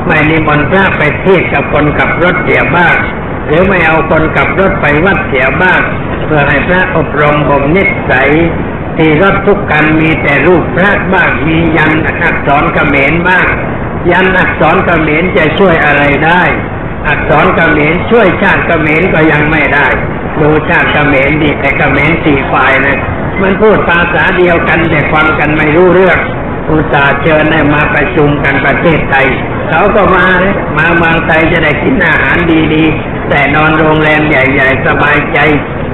[0.07, 2.97] ไม่นิมนต์พระไปเทศกับคนขับรถเสียบ้าง
[3.47, 5.83] หรือไม่เอาคนขับรถไปวัดเสียบ้าง
[6.27, 8.31] เพื่อให้พระอบรมบ่มนิสัย
[8.97, 13.47] ที่รถทุกกันมีแต่รูปพระบ้างมียันอักษรเขมรบ้าง
[14.11, 16.43] ยันอักษรเขมรจะช่วยอะไรได้
[17.09, 19.87] อักษรเขมรช่วยชาติเขมรก็ยังไม่ได้
[20.41, 22.99] ดูชาติเขมรดีแต่เขมรสี่ฝ่ายนะ
[23.43, 26.19] มันพูดภาษาเดียวกันแต่ฟังกันไม่รู้เรื่อง
[26.71, 29.27] อุตส่าห์เชิญให้มาประชุมกันประเทศไทย
[29.69, 32.37] เขาก็มาเลยมาเมืองไทยจะได้กินอาหาร
[32.75, 35.39] ดีๆ แต่นอนโรงแรมใหญ่ๆ สบายใจ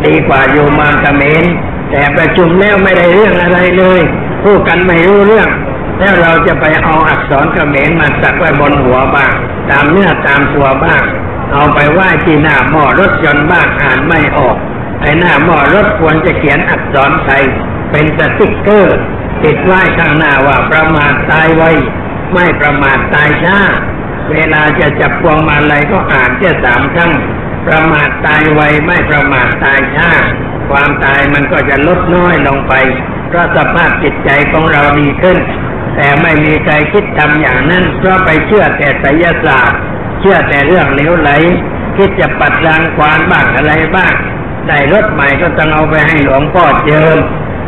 [0.05, 1.45] ดีกว่าอยู่เมืองเมร
[1.91, 4.01] แต่ประชุมแล้วไม่ได้เรื่องอะไรเลย
[4.45, 5.49] พูดกันไม่รู้เรื่อง
[5.99, 9.33] แล้วเราจะไปเอาอักษรเขมรมาสักไว้บนหัวบ้าง
[9.71, 11.03] ตามเนื้อตามตัวบ้าง
[11.53, 14.57] เอาไปไหว้ที่หน้าหม้อรถยนต์บ้างอ่านไม่ออก
[15.01, 17.43] ไอ้หน้าหม้อรถควรจะเขียนอักษรไทย
[17.91, 18.99] เป็นสติ๊กเกอร์
[19.45, 21.63] ติดไว้ข้างหน้าว่าประมาทตายไว
[22.35, 23.59] ไม่ประมาทตายช้า
[24.31, 27.13] เวลาจะจับพวงมาลัยก็อ่านแค่สามครั้ง
[27.67, 30.11] ประมาทตายไวไม่ประมาทตายช้า
[30.71, 32.75] ความตายมันก็จะลดน้อยลงไป
[33.29, 35.39] เพราะสภาพจิตใจของเราดีขึ้น
[35.97, 39.81] แต่ไม่มีใครคิดทำอย่างนั้น เพราะไปเชื่อแต่ไสยศาสตร์
[40.21, 41.31] เชื่อแต่เรื่องเหลวไหล
[41.97, 44.15] คิดจะปัดรังควานบ้างอะไรบ้าง
[44.69, 47.17] ได้รถใหม่ก็ต้องเอาไปให้หลวงพ่อเจิม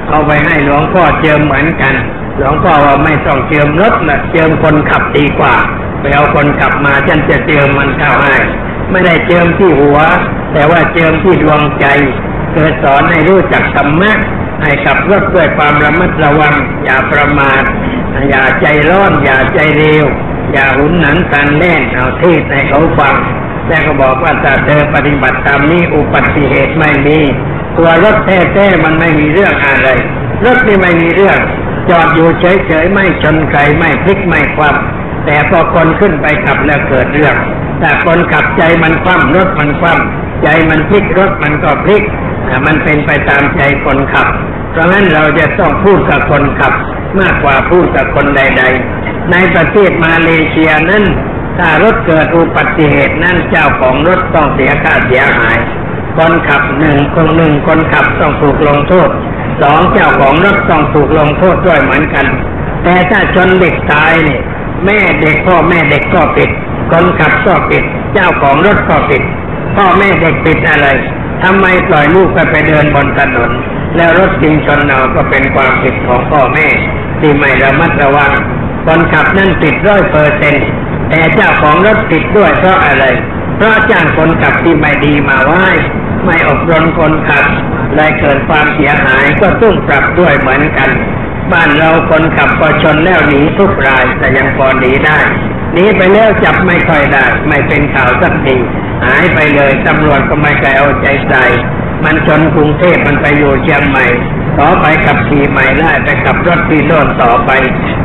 [0.08, 1.94] เอาไปให้หลวงพ่อเจิมเหมือนกัน
[2.36, 5.54] หลวงพ่อว่าไม่ต้องเจิมรถนะเจิมคนขับดีกว่า
[6.02, 8.36] ไปเอาคนขับมาฉันจะเจิมมันเข้าให้
[8.90, 9.98] ไม่ได้เจิมที่หัว
[10.52, 11.86] แต่ว่าเจิมที่ดวงใจ
[12.54, 14.12] เกิดสอนให้รู้จักธรรมะ
[14.62, 17.62] ให้ขับรถด้วยความระมัดระวัง อย่าประมาท
[18.30, 20.06] อย่าใจร้อน อย่าใจเร็ว
[20.52, 23.14] อย่าหุนหนังตันแน่นเอาเทศให้เขาฟัง
[23.68, 27.18] แล้วก็บอกว่าถ้าเธอปฏิบัติตามนี้อุบัติเหตุไม่มี
[27.76, 29.88] ตัวรถแท้ๆมันไม่มีเรื่องอะไร
[30.44, 31.38] รถนี่ไม่มีเรื่อง
[31.90, 37.36] จอดอยู่เฉยๆไม่ชนใครไม่พลิกไม่คว่ำ แต่พอคนขึ้นไปขับแล้วเกิดเรื่อง
[37.80, 42.02] แต่คนขับใจมันคว่ำรถมันคว่ำใจมันพลิกรถมันก็พลิก
[42.66, 44.28] มันเป็นไปตามใจคนขับ
[44.72, 46.72] เพราะงั้นเราจะต้องพูดกับคนขับ
[47.20, 48.62] มากกว่าพูดกับคนใด
[48.96, 51.04] ๆ ในประเทศมาเลเซียนั้น
[51.58, 55.56] ถ้ารถเกิดอุบัติเหตุนั้นเจ้าของรถต้องเสียค่าเสียหาย
[56.16, 59.08] คนขับหนึ่งคนหนึ่งคนขับต้องถูกลงโทษ
[59.62, 62.26] สองเจ้าของรถต้องถูกลงโทษด้วยเหมือนกัน
[62.82, 64.42] แต่ถ้าชนเด็กตายเนี่ย
[64.86, 66.50] แม่เด็กพ่อแม่เด็กก็ผิด
[66.90, 69.22] คนขับก็ผิด เจ้าของรถก็ผิด
[69.76, 70.86] พ่อแม่เด็กผิดอะไร
[71.42, 73.50] ทำไมปล่อยลูกไปไปเดินบนถนน
[73.96, 76.66] แล้วรถจริงชนเอาก็เป็นความผิดของพ่อแม่
[77.20, 78.32] ที่ไม่ระมัดระวัง
[78.86, 80.64] คนขับนั่นผิดร้อยเปอร์เซ็นต์
[81.08, 83.04] แต่เจ้าของรถผิดด้วยเพราะอะไร
[83.56, 85.66] เพราะจ้างคนขับที่ไม่ดีมาไว้
[86.24, 87.44] ไม่อบรมคนขับ
[87.96, 90.90] เลยเกิดความเสียหายก็ต้องปรับด้วยเหมือนกัน
[91.52, 95.18] บ้านเราคนขับพอชนแล้วหนีทุกรายแต่ยังพอหนีได้
[95.72, 98.56] หนีไปแล้วจับไม่ค่อยได้ไม่เป็นข่าวสักที
[99.06, 101.44] หายไปเลยตำรวจก็ไม่เคยเอาใจใส่
[102.04, 104.06] มันชนกรุงเทพมันไปอยู่เชียงใหม่
[104.58, 107.50] ต่อไปขับขี่ใหม่ได้ไปขับรถที่โน่นต่อไป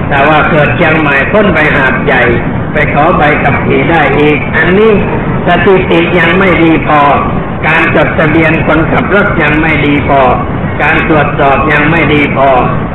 [0.10, 2.24] แต่ว่าเกิดเชียงใหม่พ้นไปหาดใหญ่
[2.74, 4.94] ไปขอใบขับขี่ได้อีก อันนี้
[5.48, 7.02] สถิติยังไม่ดีพอ
[7.68, 10.22] การจดทะเบียนคนขับรถยังไม่ดีพอ
[10.82, 12.50] การตรวจสอบยังไม่ดีพอ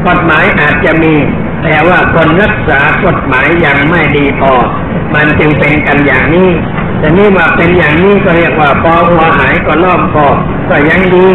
[0.07, 1.15] กฎหมายอาจจะมี
[1.63, 4.53] แต่ว่าคนรักษากฎหมายยังไม่ดีพอ
[5.15, 6.51] มันจึงเป็นกันอย่างนี้
[6.99, 10.27] แต่นี่ว่าเป็นอย่างนี้ก็เรียกว่าพอหัวหายก็ล้อมคอ
[10.71, 11.27] ก็ยังดี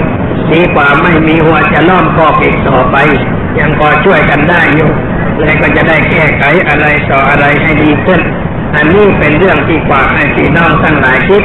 [0.51, 2.97] ดีกว่าไม่มีหัวจะล้อมคออีกต่อไป
[3.59, 4.89] ยังพอช่วยกันได้อยู่
[5.41, 8.21] และก็จะได้แก้ไขอะไรต่ออะไรให้ดีขึ้น
[8.75, 11.43] อันนี้เป็นเรื่องที่กว่าให้พี่น้องทั้งหลายคิด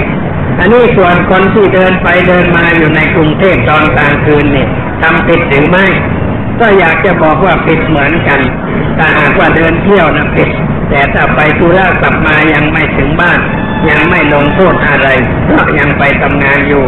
[0.59, 4.69] อันนี้ส่วนคนที่เดินไปเดินมาอยู่ในกรุงเทพตอนกลางคืนเนี่ย
[5.03, 5.87] ทำผิดหรือไม่
[6.61, 8.41] ก็อยากจะบอกว่าผิดเหมือนกัน
[8.99, 10.49] ถ้าหากว่าเดินเที่ยวนะผิด
[10.91, 13.41] แต่ถ้าไปธุระกลับมายังไม่ถึงบ้าน
[13.91, 15.09] ยังไม่ลงโทษอะไร
[15.45, 16.85] เพราะยังไปทำงานอยู่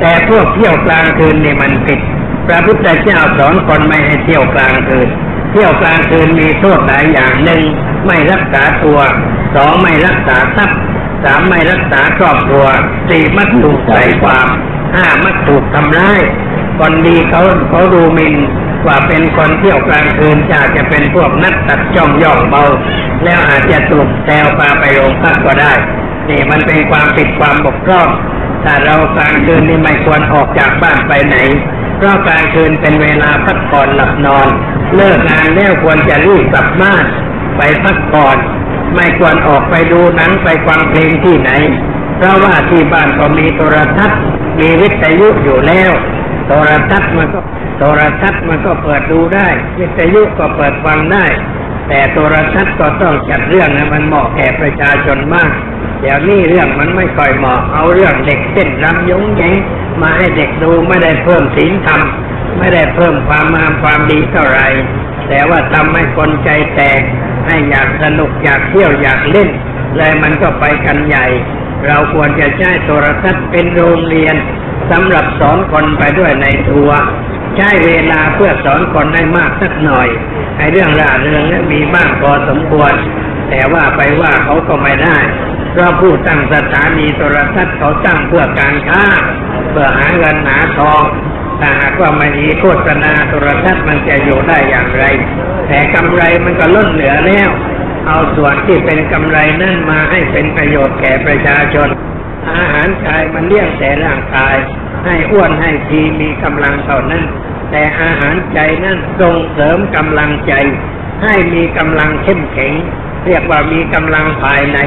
[0.00, 2.00] แต่พวกเที่ยวกลางคืนนี่มันผิด
[2.46, 5.08] พระพุทธเจ้าสอนคนไม่ให้เที่ยวกลางคืน
[5.52, 7.62] เที่ยวกลางคืนมีโทษหลายอย่างหนึ่ง
[8.06, 9.00] ไม่รักษาตัว
[9.54, 10.78] สองไม่รักษาทรัพย์
[11.24, 12.66] สามไม่รักษาครอบครัว
[13.08, 14.48] สี่มักถูกใส่ความ
[14.94, 16.20] ห้ามักถูกทำร้าย
[16.78, 18.34] คนดีเขาเขาดูหมิน
[18.86, 22.64] ว่าเป็นคนเที่ยวกลางคืนจะจะเป็นพวกนักตัดจ้องย่องเบา
[23.24, 25.72] แล้วอาจจะถูกแซวพาไปโรงพักก็ได้
[26.28, 28.08] นี่มันเป็นความผิดความบกพร่อง
[28.64, 31.36] ถ้าเรากลางคืนนี่ไม่ควรออกจากบ้านไปไหน
[31.96, 34.48] เพราะกลางคืนเป็นเวลาพักผ่อนหลับนอน
[34.96, 37.04] เลิกงานแล้วควรจะรีบกลับบ้าน
[37.56, 38.36] ไปพักผ่อน
[38.94, 41.50] ไม่ควรออกไปดูหนังไปฟังเพลงที่ไหน
[42.16, 44.18] เพราะว่าที่บ้านก็มีโทรทัศน์
[44.58, 45.90] มีวิทยุอยู่แล้ว
[46.46, 47.40] โทรทัศน์มันก็
[47.78, 49.48] โทรทัศน์มันก็เปิดดูได้
[49.78, 51.24] วิทยุก็เปิดฟังได้
[51.88, 55.50] แต่โทรทัศน์ก็ต้องจัดเรื่องให้มันเหมาะแก่ประชาชนมาก
[56.00, 59.58] เดี๋ยวนี้เรื่องมันไม่ค่อยเหมาะเอาเรื่องเด็กเต้นรำยงแยง
[60.02, 62.00] มาให้เด็กดูไม่ได้เพิ่มศีลธรรม
[62.58, 64.66] ไม่ได้เพิ่มความงามความดีเท่าไหร่
[65.28, 67.00] แต่ว่าทำให้คนใจแตก
[67.48, 69.48] ให้อยากสนุกอยากเที่ยวอยากเล่น
[69.96, 71.26] เลยมันก็ไปกันใหญ่
[71.86, 74.36] เราควรจะใช้โทรทัศน์เป็นโรงเรียน
[74.90, 76.90] สำหรับสอนคนไปด้วยในตัว
[77.56, 80.08] ใช้เวลาเพื่อสอนคนได้มากสักหน่อย
[80.56, 82.92] ไอ้เรื่องราเริงนั้นมีบ้างพอสมควร
[83.50, 85.18] แต่ว่าไปว่าเขาก็ไม่ได้
[85.72, 89.02] เพราะผู้ตั้งสถานีโทรทัศน์เขาตั้งเพื่อการค้า
[89.70, 91.02] เพื่อหาเงินหาทอง
[91.60, 95.04] ถ้าหากว่าไม่มีโฆษณาโทรทัศน์มันจะอยู่ได้อย่างไร
[95.68, 97.50] แต่กำไรมันก็ล้นเหลือแล้ว
[98.06, 101.88] เอาส่วนที่เป็นกำไรนั่นมาให้เป็นประโยชน์แก่ประชาชน
[102.54, 104.56] อาหารกายมันเลี้ยงแต่ร่างกาย
[105.04, 107.24] ให้อ้วนให้ทีมีกำลังเท่านั้น
[107.70, 110.52] แต่อาหารใจนั่นส่งเสริมกำลังใจ
[111.22, 112.72] ให้มีกำลังเข้มแข็ง
[113.26, 114.78] เรียกว่ามีกำลังภายใน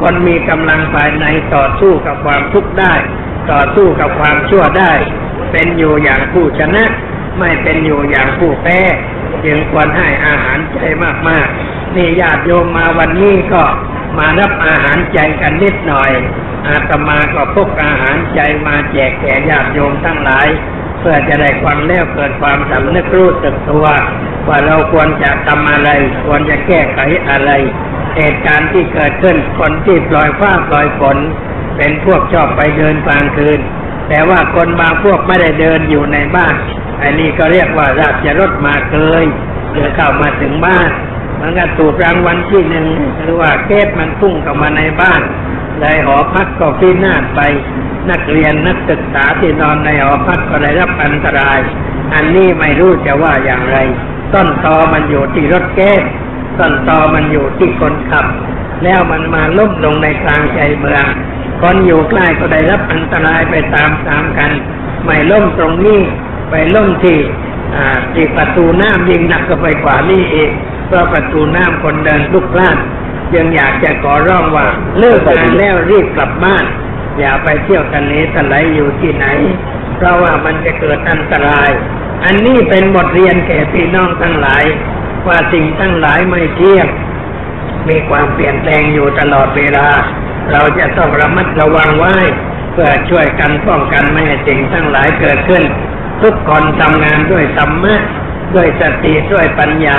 [0.00, 2.94] คนมีกำลังภายในต่อสู้กับความทุกข์ได้
[3.50, 4.92] ต่อสู้กับความชั่วได้
[5.52, 6.84] เป็นอยู่อย่างผู้ชนะ
[7.38, 8.80] ไม่เป็นอยู่อย่างผู้แพ้
[9.44, 10.78] จึงควรให้อาหารใจ
[11.28, 13.62] มากๆ นี่ญาติโยมมาวันนี้ก็
[14.18, 16.10] มารับอาหารใจกันนิดหน่อย
[16.68, 20.48] อาตมาก็พกอาหารใจมาแจกแก่ญาติโยมทั้งหลาย
[21.00, 23.86] เพื่อจะได้ความแล้วเกิดความสำนึกรู้สึกตัว
[24.48, 25.90] ว่าเราควรจะทำอะไร
[26.26, 27.50] ควรจะแก้ไขอะไร
[28.16, 31.16] เหตุการณ์ที่เกิดขึ้นคนที่ปล่อยฟ้าปล่อยฝน
[31.76, 33.60] เป็นพวกชอบไปเดินกลางคืน
[34.08, 36.54] แต่ว่าคนบางพวกไม่ได้เดินอยู่ในบ้าน
[37.02, 39.24] อันนี้ก็เรียกว่าราชรถมาเกย
[39.72, 40.90] เดือเข้ามาถึงบ้าน
[41.40, 42.86] มันก็ถูกรางวัลที่หนึ่ง
[43.20, 45.22] หรือว่าเกตมันพุ่งเข้ามาในบ้าน
[45.80, 47.40] เลยหอพักก็พินาศไป
[48.10, 51.58] นักเรียนนักศึกษาที่นอนในหอพักก็ได้รับอันตราย
[52.14, 53.78] อันนี้ไม่รู้จะว่าอย่างไร
[54.34, 56.02] ต้นตอมันอยู่ที่รถเกต
[56.58, 58.26] ต้นตอมันอยู่ที่คนขับ
[58.84, 61.06] แล้วมันมาล้มลงในกลางใจเมือง
[61.60, 64.52] คนอยู่ใกล้ก็ได้รับอันตรายไปตามตามกัน
[65.04, 66.00] ไม่ล้มตรงนี้
[66.50, 67.20] ไปล้มที่
[68.14, 70.50] ที่ประตูน้ำยิงหนักก็ไปกว่านี่เอง
[70.86, 72.76] เพราะประตูน้ำคนเดินลุกพลาน
[73.34, 74.66] ยังอยากจะขอร้องว่า
[74.98, 76.64] เลิกงานแล้วรีบกลับบ้าน
[77.18, 79.26] อย่าไปเที่ยวทะเลทลายอยู่ที่ไหน
[79.96, 81.70] เพราะว่ามันจะเกิดอันตราย
[82.24, 84.64] อันนี้เป็นบทเรียนแก่พี่น้องทั้งหลาย
[85.26, 86.86] ว่าสิ่งทั้งหลายไม่เที่ยง
[87.88, 89.88] มีความเปลี่ยนแปลงอยู่ตลอดเวลา
[90.52, 92.16] เราจะต้องระมัดระวังไว้
[92.72, 95.62] เพื่อช่วยกันป้องกันไม่ให้สิ่งทั้งหลายเกิดขึ้น
[96.22, 98.00] ทุกคนทำงานด้วยธรรมะ
[98.54, 99.98] ด้วยสติด้วยปัญญา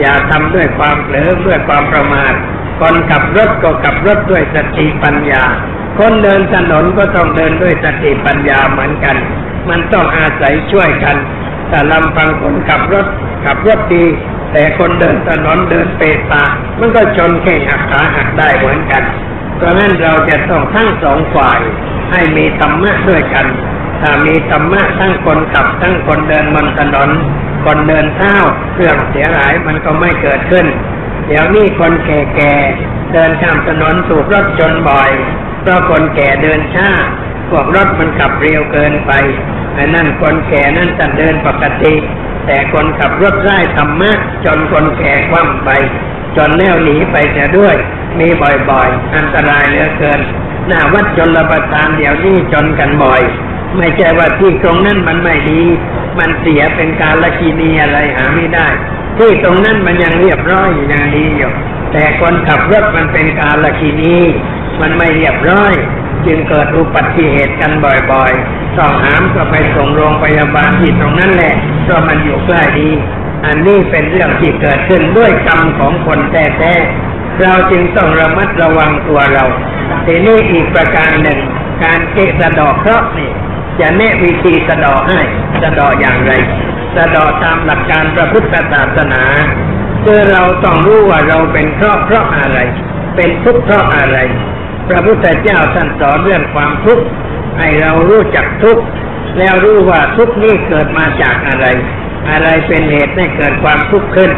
[0.00, 2.32] อย่าทำด้วยความเผลอด้วยความประมาท
[2.80, 5.42] คนขับรถก็ขับรถด้วยสติปัญญา
[5.98, 9.16] คนเดินถนนก็ต้องเดินด้วยสติปัญญาเหมือนกัน
[9.68, 11.16] มันต้องอาศัยช่วยกัน
[11.68, 13.06] แต่ลำพังคนขับรถ
[13.44, 14.04] ขับรถดี
[14.52, 16.44] แต่คนเดินถนนเดินเปตา
[16.78, 19.02] มันก็ชนแข่งหักขาหักได้เหมือนกัน
[19.56, 21.60] เพราะนั้นเราจะต้องทั้งสองฝ่าย
[22.10, 23.46] ให้มีธรรมะด้วยกัน
[24.00, 27.10] ถ้ามีธรรมะทั้งคนขับทั้งคนเดินบนถนน
[27.64, 28.36] คนเดินเท้า
[28.76, 30.66] เรื่องเสียหายมันก็ไม่เกิดขึ้น
[31.26, 35.10] เดี๋ยวนี้คนแก่ๆเดินข้ามถนนถูกรถชนบ่อย
[35.62, 36.90] เพราะคนแก่เดินช้า
[37.50, 39.12] พวกรถมันขับเร็วเกินไป
[39.74, 41.94] ไอ้นั่นคนแก่นั่นจะเดินปกติ
[42.46, 44.12] แต่คนขับรถไล่ธรรมะ
[44.44, 45.70] จนคนแก่คว่ำไป
[46.36, 47.76] จนแล้วหนีไปเสียด้วย
[48.18, 48.28] มี
[48.70, 50.20] บ่อยๆ อันตรายเหลือเกิน
[50.68, 53.22] หน้าวัดจนระประทานเดี๋ยวนี้จนกันบ่อย
[53.78, 55.62] ไม่ใช่ว่าที่ตรงนั้นมันไม่ดี
[56.18, 58.68] มันเสียเป็นการละกีนีอะไรหาไม่ได้
[59.18, 61.52] ที่ตรงนั้นมันยังเรียบร้อยอยู่ยังดีอยู่
[61.92, 64.16] แต่คนขับรถมันเป็นการละกีนี
[64.80, 65.74] มันไม่เรียบร้อย
[66.26, 72.90] จึงเกิดอุบัติเหตุกันบ่อยๆต้องหามก็ไปส่งโรงพยาบาลที่ตรงนั้นแหละเพราะมันอยู่ใกล้ดี
[73.46, 79.44] อันนี้เป็นเรื่องที่เกิดขึ้นด้วยกรรมของคนแท้ๆเราจึงต้องระมัดระวังตัวเรา
[80.06, 81.38] ทีนี้อีกประการหนึ่ง
[81.84, 83.30] การเกะสะดอกเคราะห์นี่
[83.80, 85.20] จะแนะวิธีสะดอให้
[85.62, 86.32] สะดออย่างไร
[86.96, 89.22] สะดอตามหลักการพระพุทธศาสนา
[90.04, 92.58] คือเราต้องรู้ว่าเราเป็นเคราะเพราะอะไร
[93.16, 94.18] เป็นทุกข์เพราะอะไร
[94.88, 97.04] พระพุทธเจ้าท่านสอนเรื่องความทุกข์
[97.58, 98.82] ให้เรารู้จักทุกข์
[99.38, 101.66] แล้วรู้ว่าทุกข์นี้เกิดมาจากอะไร
[102.30, 104.30] อะไรเป็นเหตุให้เกิดความทุกข์ขึ้น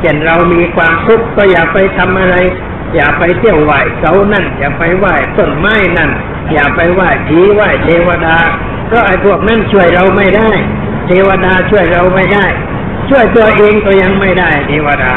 [0.00, 2.36] เช่นเรามีความทุกข์ก็อย่าไปทำอะไร
[2.94, 6.10] อย่าไปเที่ยวไหว้เสานั่น อย่าไปไหว้ต้นไม้นั่น
[6.52, 8.36] อย่าไปไหว้ผีไหว้เทวดา
[8.86, 10.50] เพราะไอ้พวกนั้นช่วยเราไม่ได้
[11.06, 12.46] เทวดาช่วยเราไม่ได้
[13.10, 15.12] ช่วยตัวเองก็ยังไม่ได้ เทวดา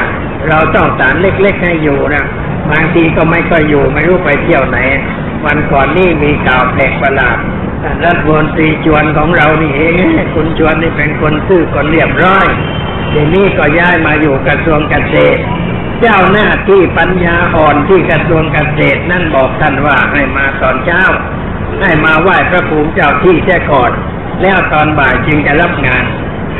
[0.47, 2.25] เราต้องสารเล็กๆให้อยู่นะ
[2.71, 4.77] บางทีก็ไม่ก็อยู่ไม่รู้ไปเที่ยวไหน
[5.45, 7.37] วันก่อนนี่มีข่าวแปลกประหลาด
[7.83, 9.93] ท่านรัฐมนตรีชวนของเรานี่เอง
[10.35, 12.47] คุณชวนนี่เป็นคนซื่อคนเรียบร้อย
[13.13, 15.41] ทีนี้ก็ย้ายมาอยู่กระทรวงเกษตร
[16.01, 21.03] เจ้าหน้าที่ปัญญาอ่อนที่กระทรวงเกษตรนั่นบอกท่านว่าให้มาตอนเช้า
[21.81, 23.91] ให้มาไหว้พระภูมิเจ้าที่แค่ก่อน
[24.41, 26.03] แล้วตอนบ่ายจึงจะรับงาน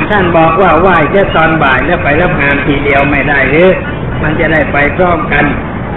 [0.09, 3.69] ท่านบอกว่าไหว้แค่ตอนบ่ายแล้วไปรับงานทีเดียวไม่ได้หรือ
[4.23, 5.45] มันจะได้ไปพร้อมกัน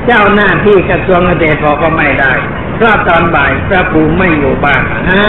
[0.06, 2.32] เจ้าหน้าที่กระทรวงเกษตรบอกก็ไม่ได้
[2.76, 5.22] เพราะตอนบ่ายพระภูมิไม่อยู่บ้านอ่า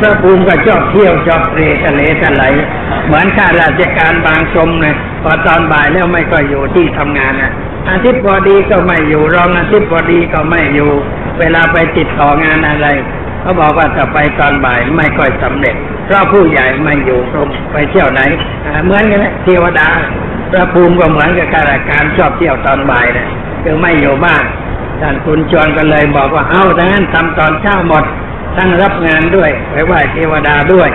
[0.00, 2.52] พระภูมิก็ชอบเที่ยวชอบเตะทะเลทลาย
[3.06, 7.52] เหมือนข้าราชการบางชมเลยพอตอนบ่ายแล้วไม่ก็อยู่ที่ทำงานนะ
[7.90, 10.92] อาทิตย์พอดีก็ไม่อยู่รองอาทิตย์พอดีก็ไม่อยู่
[11.40, 12.88] เวลาไปติดต่องานอะไร
[13.40, 18.20] เขาบอกว่าจะไปตอนบ่ายไม่ค่อยสำเร็จ เพราะผู้ใหญ่ไม่อยู่ตรงไปเที่ยวไหน
[18.84, 19.88] เหมือนกันเทวดา
[20.50, 23.28] พระภูมิก็เหมือนกับข้าราชการชอบเที่ยวตอนบ่ายนะ
[23.62, 24.44] คือไม่อยู่บ้าน
[25.00, 28.04] ท่านคุณชวนก็เลยบอกว่าเอาดังนั้นทำตอนเช้าหมด
[28.56, 30.88] ทั้งรับงานด้วย ไปไหว้เทวดาด้วย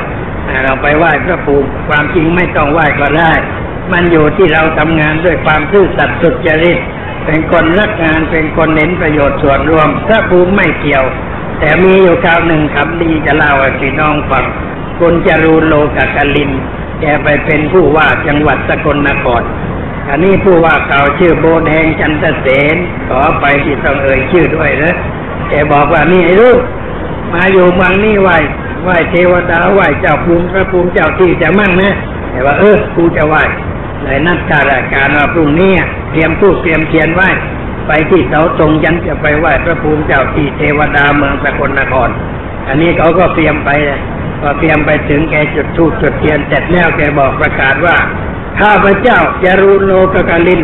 [0.63, 3.34] เราไปไหว้พระภูมิความจริงไม่ต้องไหว้ก็ได้
[3.91, 6.80] มันอยู่ที่เราทำงานด้วยความซื่อสัตย์สุจริต
[7.32, 11.06] เป็นคนรักงานเป็นคนเน้นประโยชน์ส่วนรวมพระภูมิไม่เกี่ยว
[11.60, 14.46] แต่มีอยู่คราวหนึ่งคำดีจะเล่าให้พี่น้องฟัง
[15.00, 16.52] คุณจรูนโลกกลิน
[17.02, 19.42] แกไปเป็นผู้ว่าจังหวัดสกลนคร
[20.10, 22.76] อันนี้ผู้ว่าเก่าชื่อโบแดงจันทเสน
[23.08, 24.96] ขอไปที่ต้องเอ่ยชื่อด้วยนะ
[25.50, 26.60] แกบอกว่านี่ไอ้ลูก
[27.34, 28.30] มาอยู่เมืองนี่ไหว
[28.84, 31.94] ไหวเทวดาไหวเจ้าภูมิพระภูมิเจ้าที่จะมั่งนะ
[32.32, 33.36] แต่ว่าเออกูจะไหว
[34.04, 35.74] เลยนัดข้าราชการว่าพรุ่งนี้
[36.12, 37.22] เตรียมผู้เตรียมเทียนไหว
[37.88, 42.10] ไปที่เสาตรงยันจะไปไหว้พระภูมิเจ้าที่เทวดาเมืองสกลนคร
[42.68, 44.00] อันนี้เขาก็เตรียมไปเลย
[44.42, 47.98] พอเตรียมไปถึงแกจุดธูปจุดเทียนเสร็จแล้วแกบอกประกาศว่า
[48.60, 50.62] ข้าพเจ้าจารูนโลกกาลิน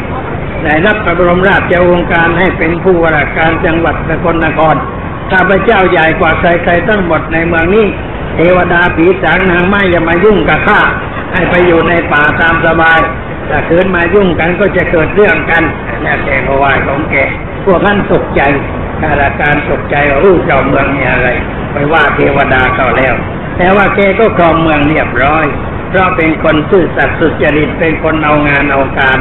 [0.63, 4.75] ได้รับพระบรมราชโองการให้เป็นผู้ว่าราชการจังหวัดสกลนคร
[5.31, 7.87] ข้าพเจ้าใหญ่กว่าใครๆทั้งหมดในเมืองนี้
[8.35, 10.79] เทวดาผีสางนางไม้อย่ามายุ่งกับข้า
[11.33, 12.99] ให้ไปอยู่ในป่าตามสบาย
[13.49, 15.63] ถ้าคืนมายุ่งกันก็จะเกิดเรื่องกัน
[16.01, 17.15] แล้วแกก็ว่าของแก
[17.65, 18.41] พวกนั้นตกใจ
[19.01, 21.29] ข้าราชการตกใจว่าอู้เจ้าเมืองนี่อะไร
[21.71, 23.13] ไปว่าเทวดาเขาแล้ว
[23.57, 25.45] แต่ว่าแกก็ครองเมืองเรียบร้อย
[25.89, 29.17] เพราะเป็นคนซื่อสัตย์สุจริตเป็นคนเอางานเอาการ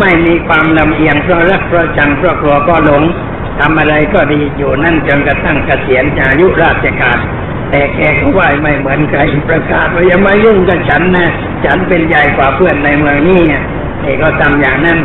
[0.00, 3.02] ไม่มีความลำเอียงเพราะรักเพราะชังเพราะกลัวก็หลง
[3.58, 7.18] ทำอะไรก็ดีอยู่นั่นจนกระทั่งเกษียณอายุราชการ
[7.70, 11.28] แต่แกก็ไหวไม่เหมือนใครประกาศว่าอย่ามายุ่งกับฉันนะ
[11.64, 13.62] ฉันเป็นใหญ่กว่าเพื่อนในเมืองนี่เนี่ย
[14.04, 14.98] นี่ก็ทำอย่างนั้น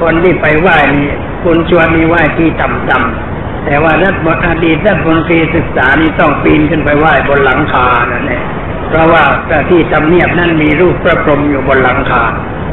[0.00, 1.08] คนที่ไปไหว้นี่
[1.44, 8.42] คุณชวนมีไหว้ที่ต่ำๆแต่ว่ารัฐอดีตรัฐมนตรีศึกษานี่ต้องปีนขึ้นไปไหว้บนหลังคานั่นเอง
[8.88, 9.24] เพราะว่า
[9.70, 12.22] ที่ทำเนียบนั้นมีรูปพระพรหมอยู่บนหลังคา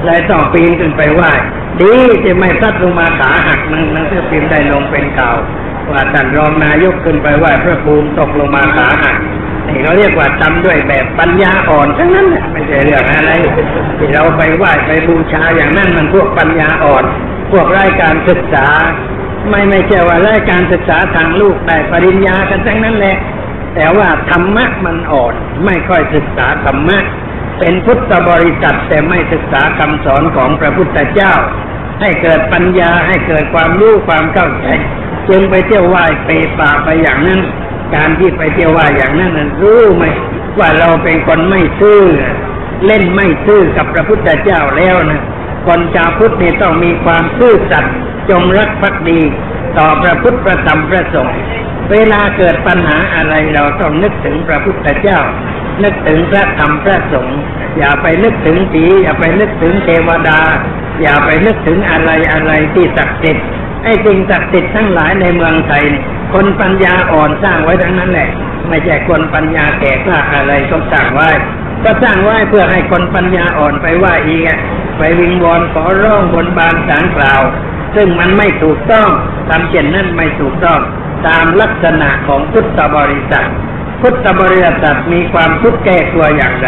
[0.06, 1.32] เลยต้องปีนขึ้นไปไหว้
[1.82, 1.94] ดี
[2.26, 5.30] จะไม่พลัดลงมาขาหักนั่งนั่งเพื่อพิมพ์ได้ลงเป็นข่า
[5.92, 9.18] ว่าท่านรองนายกขึ้นไปไหว้พระภูมิตกลงมาขาหัก
[9.68, 13.32] นี่เขาเรียกว่าทำด้วยแบบปัญญาอ่อนทั้งนั้นไม่ใช่เรื่องอะไร
[13.98, 17.04] ที่เราไปไหว้ไปบูชาอย่างนั้นมันพวกปัญญาอ่อน
[17.52, 18.68] พวกรายการศึกษา
[19.50, 23.18] ไม่ไม่ใช่ว่ารายการศึกษาทางลูกได้ปริญญากันทั้งนั้นแหละ
[23.76, 25.34] แต่ว่าธรรมะมันอ่อน
[25.66, 26.98] ไม่ค่อยศึกษาธรรมะ
[27.60, 31.34] เป็นพุทธบริษัทแต่ไม่ศึกษาคำสอนของพระพุทธเจ้า
[32.02, 34.68] ให้เกิดปัญญาให้เกิดความรู้ความเข้าใจ
[35.30, 37.40] จึงไปเที่ยวไหว้ไปป่าไปอย่างนั้น
[37.96, 40.04] การที่ไปเที่ยวไหว้อย่างนั้นนั้นรู้ไหม
[40.60, 42.02] ว่าเราเป็นคนไม่ซื่อ
[42.86, 45.22] เล่นไม่ซื่อกับพระพุทธเจ้าแล้วนะ
[45.68, 47.96] คนชาวพุทธนี่ต้องมีความซื่อสัตย์
[48.30, 49.20] จงรักภักดี
[49.78, 51.40] ต่อพระพุทธพระธรรมพระสงฆ์
[51.92, 55.20] เวลาเกิดปัญหาอะไรเราต้องนึกถึงพระพุทธเจ้า
[55.84, 57.40] นึกถึงพระธรรมพระสงฆ์
[57.78, 60.40] อย่าไปนึกถึงผีอย่าไปนึกถึงเทวดา
[61.02, 63.46] อย่าไปนึกถึงอะไรอะไรที่ศักดิ์สิทธิ์
[63.84, 65.84] ไอ้สิ่งศักดิ์สิทธิ์ทั้งหลายในเมืองไทย
[66.34, 68.30] คนปัญญาอ่อนสร้างไว้ทั้งนั้นแหละ
[68.70, 71.30] ไม่ใช่คนปัญญาแก่กล้าอะไรต้องสร้างไว้
[71.84, 74.44] ก็สร้างไว้เพื่อให้คนปัญญาอ่อนไปว่าอีก
[74.98, 77.42] ไปวิงวอนขอร้องบนบานสารกล่าว
[77.96, 79.10] ซึ่งมันไม่ถูกต้อง
[79.50, 80.80] ทำเช่นนั้นไม่ถูกต้อง
[81.28, 83.48] ตามลักษณะของพุทธบริษัท
[84.02, 86.68] พุทธบริษัทมีความทุกข์แก้ตัวอย่างไร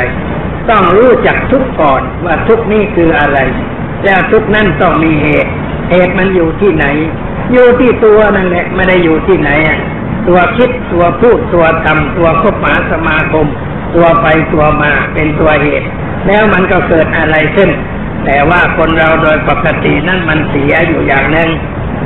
[0.69, 3.39] ต้องรู้จักทุกก่อนว่าทุกนี้คืออะไร
[4.03, 5.51] แล้วทุกนั้นต้องมีเหตุ
[5.91, 6.85] เหตุมันอยู่ที่ไหน
[7.53, 9.79] อยู่ที่ตัวนั่นแหละไม่ได้อยู่ที่ไหนอะ
[10.27, 13.47] ตัวคิดตัวพูดตัวทำตัวคบหาสมาคม
[13.95, 15.87] ตัวไปตัวมาเป็นตัวเหตุ
[16.27, 17.69] แล้วมันก็เกิดอะไรขึ้น
[18.25, 21.49] แต่ว่าคนเราโดยปกตินั่นมันเสียอยู่อย่างหนึ่ง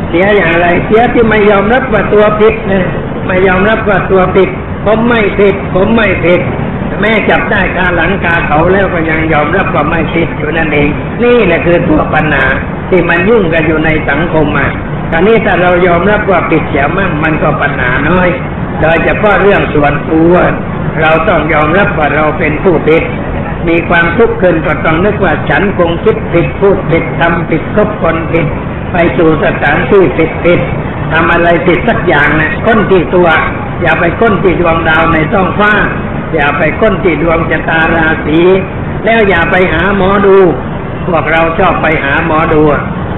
[0.09, 2.85] เสียอย่างไรเสียที่ไม่ยอมรับว่าตัวผิดนะ
[3.27, 4.49] ไม่ยอมรับว่าตัวผิด
[4.85, 6.41] ผมไม่ผิด ผมไม่ผิด
[7.01, 10.89] แม่จับได้คาหลังคาเขาแล้วก็ยังยอมรับว่าไม่ผิดอยู่นั่นเอง
[11.23, 12.45] นี่แหละคือตัวปัญหา
[12.89, 14.67] ที่มันยุ่งกันอยู่ในสังคมมา
[15.11, 18.29] คราวนี้ถ้าเรายอมรับว่าผิดเสียมั่งมันก็ปัญหาน้อย
[18.81, 20.33] โดยเฉพาะเรื่องส่วนตัว
[21.01, 23.03] เราต้องยอมรับว่าเราเป็นผู้ผิด
[23.67, 28.47] มีความทุกข์ขึ้นก็ต้องนึกว่าฉันคงคิดผิดพูดผิดทำผิดคบคนผิด
[28.91, 30.59] ไปสู่สถานที่ผิดผิด
[31.11, 33.29] ทำอะไรผิดสักอย่างนะค้นที่ตัว
[33.81, 35.71] อย่าไปค้นที่ดวงดาวในท้องฟ้า
[36.33, 38.39] อย่าไปค้นที่ดวงชะตาราศี
[39.05, 40.37] แล้วอย่าไปหาหมอดู
[41.07, 42.61] พวกเราชอบไปหาหมอดู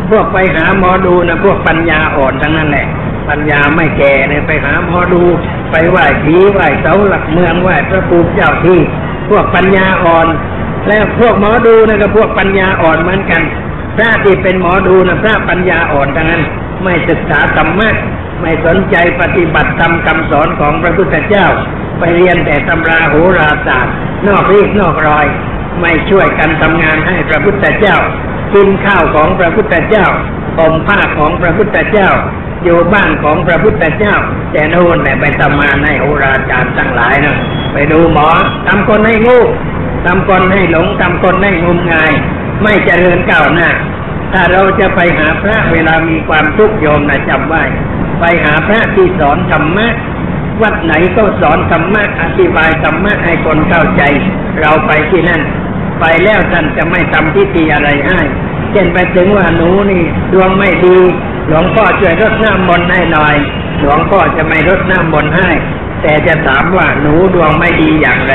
[0.09, 2.88] พวกไปหาหมอดูนะพวกปัญญาอ่อนทั้งนั้นแหละ
[3.29, 5.23] ปัญญาไม่แก่เนี่ยไปหาหมอดู
[5.71, 8.79] ไปไหว้ผีไหว้เสาหลักเมืองไหว้พระภูมิเจ้าที่
[9.29, 10.27] พวกปัญญาอ่อน
[10.88, 13.41] แล้วพวกหมอดูนะก็พวกปัญญาอ่อนเหมือนกัน
[13.95, 16.43] พระที่เป็นหมอดูนะพระปัญญาอ่อนทั้งนั้น
[16.84, 17.89] ไม่ศึกษาธรรมะ
[18.41, 21.45] ไม่สนใจปฏิบัติธรรมคำสอนของพระพุทธเจ้า
[21.99, 23.93] ไปเรียนแต่ตำราโหราศาสตร์
[24.28, 25.25] นอกรีกนอกรอย
[25.82, 27.97] ไม่ช่วยกันทำงานให้พระพุทธเจ้า
[28.53, 30.07] กินข้าวของพระพุทธเจ้า
[30.57, 32.09] ห่มผ้าของพระพุทธเจ้า
[32.63, 34.15] อยู่บ้านของพระพุทธเจ้า
[34.51, 37.38] แต่โน่นแต่ไปทำงานให้โหราจารย์ทั้งหลายนะ
[37.73, 38.28] ไปดูหมอ
[38.67, 39.39] ทำคนให้งู
[40.05, 42.11] ทำคนให้หลงทำคนให้งมงาย
[42.63, 43.69] ไม่เจริญก้าวหน้า
[44.34, 47.63] ถ้าเราจะไปหาพระเวลามีความทุกข์โยมนะจำไว้
[48.19, 49.88] ไปหาพระที่สอนธรรมะ
[50.61, 54.01] วัดไหนก็สอนธรรมะอธิบายธรรมะให้คนเข้าใจ
[54.59, 55.41] เราไปที่นั่น
[55.99, 58.19] ไปแล้วท่านจะไม่ทำพิธีอะไรให้
[58.71, 60.03] เช่นไปถึงว่าหนูนี่
[60.34, 60.97] ดวงไม่ดี
[61.47, 63.36] หลวงพ่อช่วยรดน้ำมนต์ให้หน่อย
[63.80, 65.49] หลวงพ่อจะไม่รดน้ำมนต์ให้
[66.01, 68.34] แต่จะถามว่าหนูดวงไม่ดีอย่างไร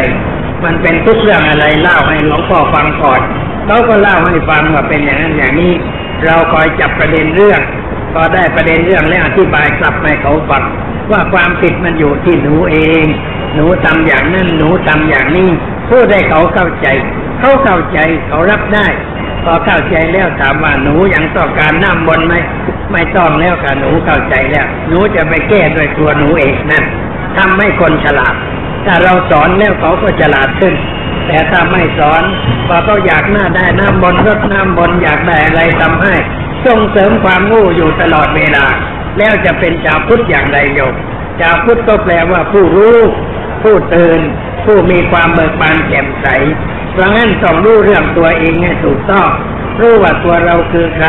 [0.65, 3.21] มันเป็นทุกเรื่องอะไรเล่าให้หลวงพ่อฟังก่อน
[3.67, 5.73] เขาก็เล่าให้ฟังว่าเป็นอย่างนั้นอย่างนี้
[6.25, 7.61] เราคอยจับประเด็นเรื่อง
[8.15, 10.63] พอได้ประเด็นเรื่องแล้วอธิบายกลับให้เขาฟัง
[11.11, 13.05] ว่าความผิดมันอยู่ที่หนูเอง
[13.55, 15.51] หนูทำอย่างนั้นหนูทำอย่างนี้
[15.91, 16.87] พูดให้เขาเข้าใจ
[17.41, 17.99] เขาเข้าใจ
[18.29, 18.87] เขารับได้
[19.45, 22.35] พอเข้าใจแล้วถามว่าหนูยังต้องการน้ำบนไหม
[22.93, 26.85] ไม่ต้องแล้วค่ะหนูเข้าใจแล้ว หนูจะไปแก้ด้วยตัวหนูเองนั่น
[27.37, 28.35] ทำให้คนฉลาด
[28.87, 30.75] ถ้าเราสอนแล้วเขาก็ฉลาดขึ้น
[31.27, 32.23] แต่ถ้าไม่สอน
[32.67, 36.15] พอเขาอยากหน้าได้น้ำบนรดน้ำบนอยากได้อะไรทำให้
[36.67, 38.67] ส่งเสริมความโง่อยู่ตลอดเวลา
[39.19, 40.95] แล้วจะเป็นชาวพุทธอย่างไรโยม
[41.41, 42.99] ชาวพุทธก็แปลว่าผู้รู้
[43.63, 44.21] ผู้ตื่น
[44.65, 46.27] ผู้มีความเบิกบานแจ่มใส
[46.93, 49.29] เพราะงั้นต้องรู้เรื่องตัวเองให้ถูกต้อง
[49.81, 51.07] รู้ว่าตัวเราคือใคร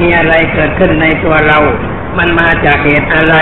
[0.00, 1.58] มีอะไรเกิดขึ้นในตัวเรา
[2.18, 3.36] มันมาจากเหตุอะไร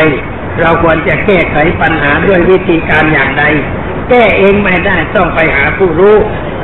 [0.61, 3.45] เราควรจะแก้ไขปัญหาด้วยวิธีการอย่างใด
[4.13, 6.17] แก้เองไม่ได้ต้องไปหาผู้รู้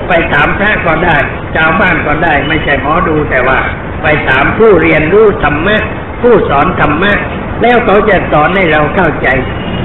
[0.09, 1.17] ไปถามพระก็ได้
[1.55, 3.59] ชาวบ้านก็ได้ ไม่ใช่หมอดูแต่ว่า
[4.03, 5.77] ไปถามผู้เรียนรู้ธรรมะ
[6.23, 7.13] ผู้สอนธรรมะ
[7.63, 9.29] แล้วเขาจะสอนให้เราเข้าใจ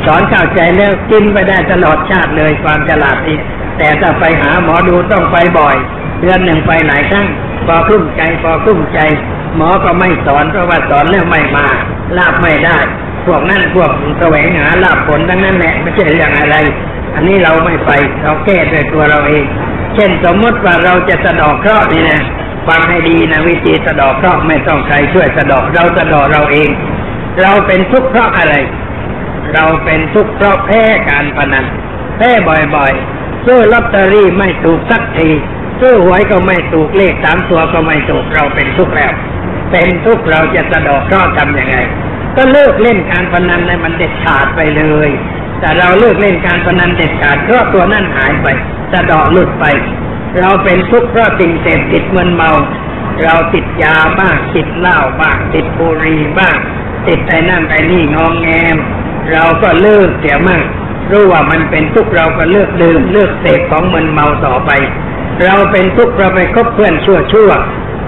[0.05, 3.37] สอนเข้าใจแล้วกินไปได้ตลอดชาติเลยความฉลาดนี้
[3.77, 5.75] แต่ถ้าไปหาหมอดูต้องไปบ่อย
[6.19, 7.27] เดือนหนึ่งไปหลายครั้ง
[7.67, 8.99] พอคลุ้มใจพอคลุ้มใจ
[9.55, 11.67] หมอก็ไม่สอนเพราะว่าสอนแล้วไม่มา
[12.17, 12.77] ลาบไม่ได้
[13.25, 16.55] พวกนั่นพวกแสวงหาลาบผลทั้งนั้นแหละไม่ใช่เรื่องอะไร
[17.15, 17.91] อันนี้เราไม่ไป
[18.23, 19.45] เราแก้ด้วยตัวเราเอง
[19.95, 22.21] เช่นสมมติว่าเราจะสะดอกเคราะห์นี่นะ
[22.67, 26.69] ฟังให้ดีนะวิธีสะดอกเคราะห์ไม่ต้องใครช่วยสะดอกเราสะดอกเราเอง
[27.41, 28.53] เราเป็นทุกข์เพราะอะไร
[29.53, 31.65] เราเป็นทุกข์เพราะแพ้การพนัน
[32.17, 32.31] แพ้
[32.75, 35.29] บ่อยๆซื้อลอตเตอรี่ไม่ถูกสักที
[35.79, 39.11] ซื้อหวยก็ไม่ถูกเลขสามตัวก็ไม่ถูกเราเป็นทุกข์แล้ว
[39.71, 41.77] เป็นทุกข์เราจะสะดอกเคราะห์ทำยังไง
[42.35, 45.09] ก็เลิกเล่นการพนันเลยมันเด็ดขาดไปเลย
[45.63, 48.47] แต่เราเลิกเล่นการพนันเด็ดขาดเพราะตัวนั่นหายไป
[48.91, 49.65] สะเดอกหลุดไป
[50.39, 52.51] เราเป็นทุกข์เพราะสิ่งเสพติดมึนเมา
[53.23, 56.57] เราติดยาบ้างติดเหล้าบ้างติดบุหรี่บ้าง
[57.07, 58.77] ติดไอ้นั่นไอ้นี่งองแงม
[59.31, 60.61] เราก็เลิกเสียมั่ง
[61.11, 64.71] รู้ว่ามันเป็นทุกข์เราก็เลิกดื่มเลิกเสพของมึนเมาต่อไป
[65.43, 67.51] เราเป็นทุกข์เราไปคบเพื่อนชั่วชั่ว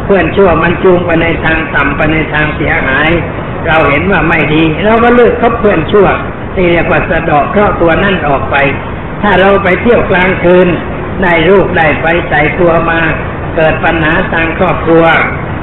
[0.06, 3.10] เพื่อนชั่วมันจูงไปในทางต่ำไปในทางเสียหาย
[3.68, 6.07] เราเห็นว่าไม่ดี เราก็เลิกคบเพื่อนชั่ว
[6.55, 8.55] ที่เรียกว่าสะดอกเคราะห์ตัวนั่นออกไป
[9.22, 10.68] ถ้าเราไปเที่ยวกลางคืน
[11.24, 12.99] ได้รูปได้ไปใส่ตัวมา
[13.55, 15.03] เกิดปัญหาทางครอบครัว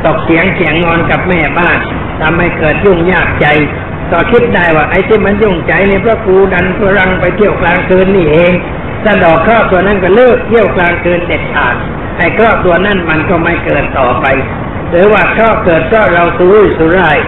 [0.04, 1.78] ตกเสียงเสียงงอนกับแม่บ้าน
[2.20, 3.46] ทำให้เกิดยุ่งยากใจ
[4.10, 8.52] ก็คิดได้ว่าไอ้ที่มันยุ่งใจนี่เพราะกูดันทุรังไปเที่ยวกลางคืนนี่เอง
[9.04, 11.74] สะดอกเคราะตัวนั้นก็เลิกเที่ยวกลางคืนเด็ดขาด
[12.18, 14.26] ไอ้เคราะตัวนั้นมันก็ไม่เกิดต่อไป
[14.90, 17.18] หรือว่าเคราะเกิดเพราะเราสุรุ่ยสุร่าย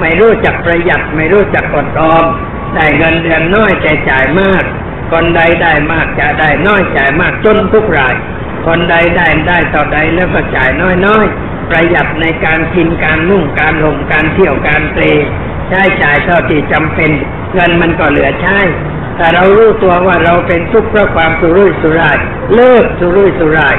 [0.00, 2.26] ไม่รู้จักประหยัดไม่รู้จักอดออม
[2.74, 4.62] ได้เงินเดือนน้อยแต่จ่ายมาก
[5.12, 8.14] คนใดได้มากจะได้น้อยจ่ายมากจนทุกราย
[8.66, 15.04] คนใดได้ได้ต่อใดแล้วก็จ่ายน้อยน้อยๆประหยัดในการกินการนุ่งการห่มการเที่ยวการเตร
[15.68, 17.10] ใช้จ่ายเท่าที่จำเป็น
[17.54, 18.58] เงินมันก็เหลือใช้
[19.16, 22.16] แต่เรารู้ตัวว่าเราเป็นทุกข์เพราะความสุรุ่ยสุร่าย
[22.54, 23.76] เลิกสุรุ่ยสุร่าย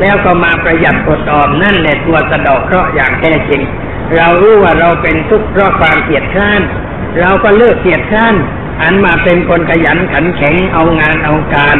[0.00, 3.62] แล้วก็มาประหยัดอดออมนั่นแหละตัวสะดอกเคราะห์อย่างแท้จริง
[4.14, 6.60] เรารู้ว่าเราเป็นทุกข์เพราะความเกียจคร้าน
[7.20, 8.34] เราก็เลิกเกียจคร้าน
[8.82, 11.76] อันมาเป็นคนขยันขันแข็งเอางานเอาการ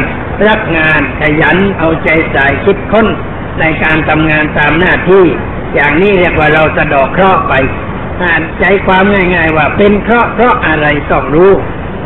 [0.47, 3.07] รักงานขยันเอาใจใส่คิดค้น
[3.59, 5.25] ในการทำงานตามหน้าที่
[5.75, 7.53] อย่างนี้เรียกว่าเราสะดอกเคราะห์ไป
[8.59, 11.51] ใจความง่ายๆว่าเป็นเคราะห์เพราะอะไรต้องรู้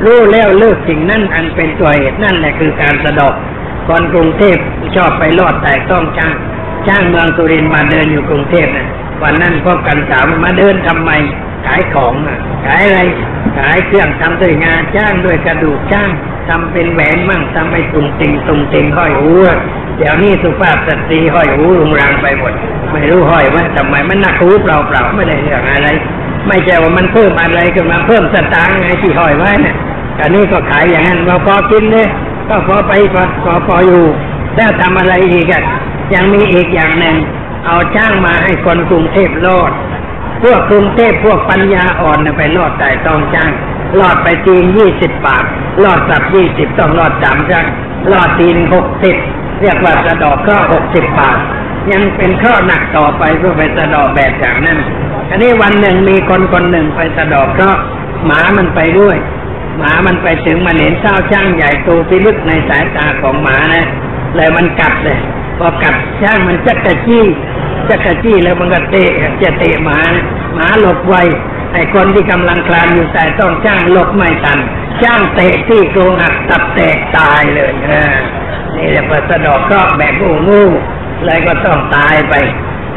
[0.05, 3.33] รู้แล้วเลิกสิ่งนั้นอันเป็นตัวเหตุนั่นแหละคือการสะดอก
[3.87, 4.57] คนกรุงเทพ
[4.95, 6.35] ชอบไปลอดแต่ต้องจ้าง
[6.87, 8.87] จ้างเมืองสุรินทร์มาเดินอยู่กรุงเทพนะ
[9.23, 11.11] วันนั้นพบกันถามมาเดินทำไม
[11.65, 12.99] ขายของอะขายอะไร
[13.57, 16.09] ขายเครื่องทำด้วยงานจ้างด้วยกระดูกจ้าง
[16.49, 19.31] ทำเป็นแหวนมั่งทำให้ตุงติงตุงติงห้อยหู
[19.97, 22.53] เดี๋ยวนี้สุภาพสตรีห้อยหูรุงรังไปหมด
[22.91, 25.89] ไม่รู้ห้อยว่าทำไมมันหนักหูเปล่าเปล่าไม่ได้เรื่องอะไร
[26.47, 29.75] ไม่ใช่ว่ามันเพิ่มอะไรขึ้นมาเพิ่มสตางค์ไงที่ห้อยไว้เนี่ย
[30.19, 32.07] อันนี้ก็ขายอย่างนั้นเราพอกินเลย
[32.49, 32.91] ก็พอไป
[33.43, 34.03] พอพออยู่
[34.55, 35.63] แล้วทำอะไรอีกอะ
[36.13, 37.15] ยังมีอีกอย่างหนึ่ง
[37.65, 39.71] เอาจ้างมาให้คนกรุงเทพโลด
[40.43, 43.51] พวกกรุงเทพพวกปัญญาอ่อนไปรอดใจต้องจ้าง
[43.99, 45.45] รอดไปจีนยี่สิบบาท
[45.83, 47.65] รอดสับยี่สิบต้องรอดสามจ้าง
[48.11, 49.15] รอดจีนหกสิบ
[49.61, 51.37] เรียกว่าสะดอกก็หกสิบบาท
[51.91, 54.79] ยังเป็นข้อหนักต่อไปเพื่อไปสะดอกแบบอย่างนั้น
[55.29, 57.69] อันนี้วันหนึ่งมีคนคนหนึ่งไปสะดอกก็
[58.25, 59.17] หมามันไปด้วย
[59.77, 63.87] หมามันไปถึงมันเห็นเศร้าช่างใหญ่โตพิลึกในสายตาของหมานะ
[64.35, 65.17] เลยมันกัดเลย
[65.61, 67.25] พอกัดช่างมันจักกระจี้
[67.89, 69.11] จักรจี้แล้วมันก็เตะ
[69.43, 69.99] จะเตะหมา
[70.53, 71.15] หมาหลบไว
[71.73, 74.59] ไอ้คนที่กำลังคลานอยู่แต่ต้องจ้างหลบไม่ทัน
[75.03, 78.03] จ้างเตะที่โครงหักตับแตกตายเลยนะ
[78.77, 80.63] นี่แหละพอสะดอกเคราะห์แบบงูงู
[81.25, 82.33] เลยก็ต้องตายไป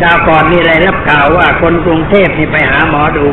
[0.00, 3.26] คราวก่อนนี่เลยรับข่าวว่าคนกรุงเทพนี่ไปหาหมอดู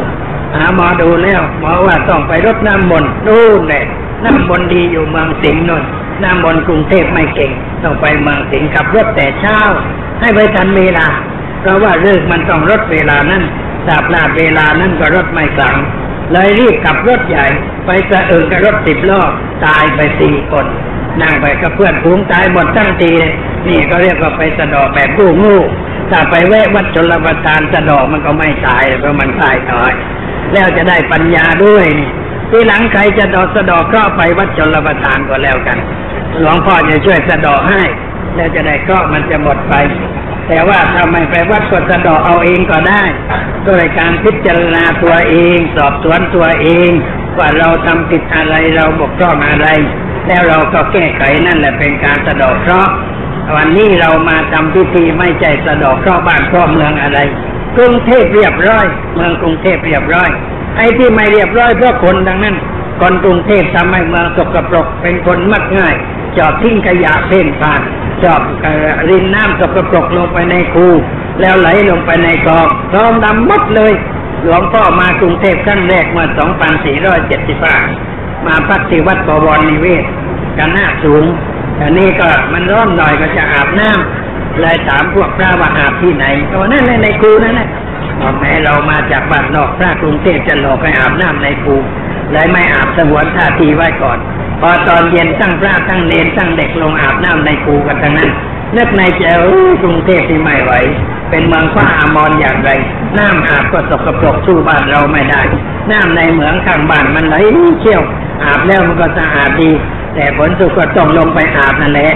[0.56, 3.84] หาหมอดูแล้วหมอว่าต้องไปรดน้ำมนต์นู่นเลย
[4.26, 5.84] น้ำมนต์ดีอยู่เมืองสิงห์นน
[6.24, 7.52] น้ำมนต์กรุงเทพไม่เก่ง
[7.84, 9.60] ต้องไปเมืองสิงขับรถแต่เช้า
[10.20, 11.08] ให้ไปทันเวลา
[11.62, 13.44] เพราะว่าเรื่องมันต้องรถเวลานั้น
[13.88, 15.76] สาบลาเวลานั้นก็รถไม่กลัง
[16.32, 17.46] เลยรีบขับรถใหญ่
[17.86, 19.22] ไปสะเอิงกับรถสิบล้อ
[19.66, 20.66] ตายไปสี่คน
[21.22, 23.12] นั่งไปกับเพื่อนพุงตายหมดตั้งที
[23.68, 25.56] นี่ก็เรียกว่าไปสะดอกแบบกู้งู
[26.10, 29.94] ถ้าไปแวะวัดชลประทานสะดอกมันก็ไม่ตายเพราะมันตายต่อย
[30.54, 32.10] แล้วจะได้ปัญญาด้วยนี่
[32.50, 35.78] ทีหลังใครจะดอสะดอกก็ไปวัดชลประทานก็แล้วกัน
[36.40, 37.84] หลวงพ่อจะช่วยสะดอกให้
[38.36, 39.74] แล้วจะได้ก็มันจะหมดไป
[40.48, 43.04] แต่ว่าถ้าไมไปวัดก็สะดอเอาเองก็ได้
[43.68, 46.90] ด้วยการพิจารณาตัวเอง สอบสวนตัวเอง
[47.38, 49.68] ว่าเราทำผิดอะไรเราบกพร่องอะไร
[50.28, 52.92] แล้วเราก็แก้ไขนั่นแหละเป็นการสะดอกเคราะห์
[53.56, 57.20] วันนี้เรามาทำพิธีไม่ใจสะดอกเคราะห์บ้านครอบเมืองอะไร
[57.78, 60.30] กรุงเทพเรียบร้อย เมืองกรุงเทพเรียบร้อย
[60.78, 62.56] ไอ้ที่ไม่เรียบร้อยเพราะคนดังนั้น
[63.02, 65.96] คนกรุงเทพทำให้เมืองสกปรกเป็นคนมักง่าย
[66.38, 67.82] จอดทิ้งขยะเพ่นผ่าน
[68.24, 68.42] จอบ
[69.10, 70.88] รินน้ำสกปรกลงไปในคู
[71.42, 73.94] แล้วไหลลงไปในคลองคลองดำมดเลย
[74.42, 76.28] หลวงพ่อมากรุงเทพครั้งแรกเมื่อ
[77.52, 80.04] 2475 มาพักที่วัดปวรนิเวศ
[80.58, 81.26] กันหน้าสูง
[81.82, 87.70] อันนี้ก็มันร้อนหน่อยก็จะอาบน้ำเลยถามพวกพระว่าอาบที่ไหนก็นั่นในคูนั่นแหละ
[88.20, 91.76] บอแม้เรามาจากบ้านนอกพระกรุงเทพจะหลอกให้อาบน้ำในคู
[92.32, 94.18] เลยไม่อาบสงวนท่าทีไว้ก่อน
[94.62, 98.30] พอตอนเย็นตั้งพระตั้งเนรตั้งเด็กลงอาบน้ำในคูกันทั้งนั้น
[98.78, 99.24] นึกในใจ
[99.84, 100.72] กรุงเทพที่ไม่ไหว
[101.30, 102.70] เป็นเมืองฟ้าอามรอย่างไร
[103.18, 105.42] น้ำอาบก็สกปรกสู้บ้านเราไม่ได้
[105.92, 107.36] น้ำในเหมืองข้างบ้านมันไหล
[107.82, 108.02] เชี่ยว
[108.44, 109.72] อาบแล้วมันก็สะอาดดี
[110.16, 112.14] แต่ผลสุดก็ต้องลงไปอาบนั่นแหละ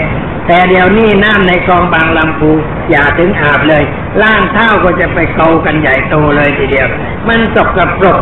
[0.48, 2.52] แต่เดี๋ยวนี้น้ำในคลองบางลำพู
[2.92, 3.84] อย่าถึงอาบเลย
[4.22, 6.88] ล่างเท้าก็จะไปเกากันใหญ่โตเลยทีเดียว
[7.28, 8.22] มันสกปรก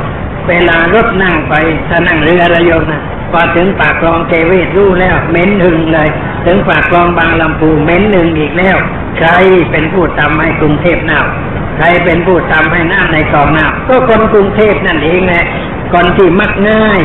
[0.50, 1.54] เวลารถนั่งไป
[1.88, 6.10] ถ้านั่งเรือระยงนะพอถึงปากคลองเทวีรู้แล้วเม็นหึงเลย
[6.46, 8.78] ถึงปากคลองบางลำพูเม็นหนึ่งอีกแล้ว
[9.18, 9.30] ใคร
[9.72, 11.26] เป็นผู้ทำให้กรุงเทพหนาว
[11.78, 15.46] ใครเป็นผู้ทำให้น้ำในคลองหนาวก็คนกรุงเทพนั่นเองแหละ
[15.94, 17.00] คนที่มักง่าย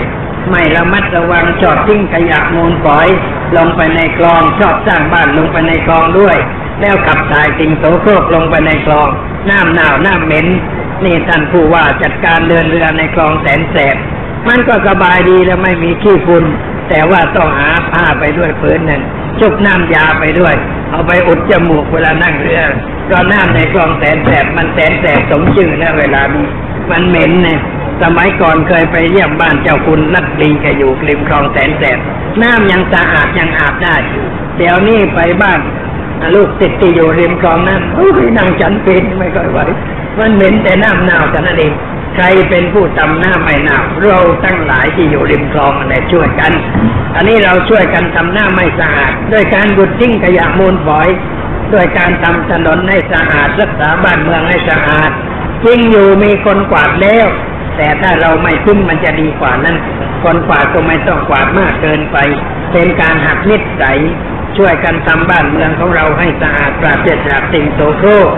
[0.50, 3.08] ไม่ระมัดระวังจอดทิ้งขยะมูลฝอย
[3.56, 6.36] ลงไปในคลองชอบสร้างบ้านลงไปในคลองด้วย
[6.80, 9.08] แล้วขับถ่ายสิ่งโสโครกลงไปในคลอง
[9.50, 10.46] น้ำหนาวน้ำเหม็น
[11.04, 13.96] นี่ท่านผู้ว่าจัดการเดินเรือในคลองแสนแสบ
[14.48, 16.44] มันก็สบายดีแล้วไม่มีขี้ฝุ่น
[16.88, 19.02] แต่ว่าต้องหาผ้าไปด้วยผืนหนึ่ง
[19.40, 20.54] ชุบน้ำยาไปด้วย
[20.90, 22.62] เอาไปอุดจมูกเวลานั่งเรือ
[23.10, 26.46] ก็น้ำในคลองแสนแสบมันแสนแสบสมชื่อนะเวลานี้
[26.90, 27.60] มันเหม็นเนี่ย
[28.02, 31.98] สมัยก่อนเคยไปเยี่ยมบ้านเจ้าคุณนัดดีแกอยู่ริมคลองแสนแสบ
[32.42, 33.96] น้ำยังสะอาดยังอาบได้
[34.58, 35.60] เดี๋ยวนี้ไปบ้าน
[36.34, 39.58] ลูกติดที่อยู่ริมคลองนั้นโอ้ยนั่งฉันเป็นไม่ค่อยไหว
[40.18, 41.72] มันเหม็นแต่น้ำหนาวแต่นั่นเอง
[42.16, 46.52] ใครเป็นผู้ทำหน้าไม่หนาวเราตั้งหลายที่อยู่ริมคลองอะไรช่วยกัน
[47.16, 51.08] อันนี้เราช่วยกันทำหน้าไม่สะอาดด้วยการบุดทิ้งขยะมูลฝอย
[51.72, 55.10] ด้วยการทำถนนให้สะอาดรักษาบ้านเมืองให้สะอาด
[55.64, 57.26] จริงอยู่มีคนกวาดแล้ว
[57.76, 59.76] แต่ถ้าเราไม่ทิ้งมันจะดีกว่านั้น
[60.22, 62.16] คนกวาดก็ไม่ต้องกวาดมากเกินไป
[62.72, 63.98] เป็นการหักนิสัย
[64.58, 68.30] ช่วยกันทำบ้านเมืองของเราให้สะอาดปราศจากสิ่งโสโครก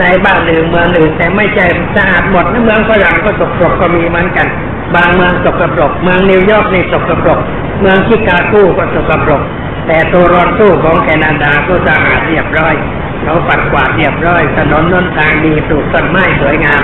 [0.00, 1.66] ในบ้านอื่นเมืองอื่นแต่ไม่ใช่
[1.96, 4.46] สะอาดหมดนะเมืองฝรั่งก็สกปรกก็มีเหมือนกัน
[4.94, 7.38] บางเมืองสกปรก เมืองนิวยอร์กนี่สกปรก
[7.80, 9.42] เมืองชิคาโกก็สกปรก
[9.86, 12.74] แต่โตรอนโตของแคนาดาก็สะอาดเรียบร้อย
[13.22, 16.82] เขาปัดกวาดเรียบร้อยถนนน้นทางดีปลูกต้นไม้สวยงาม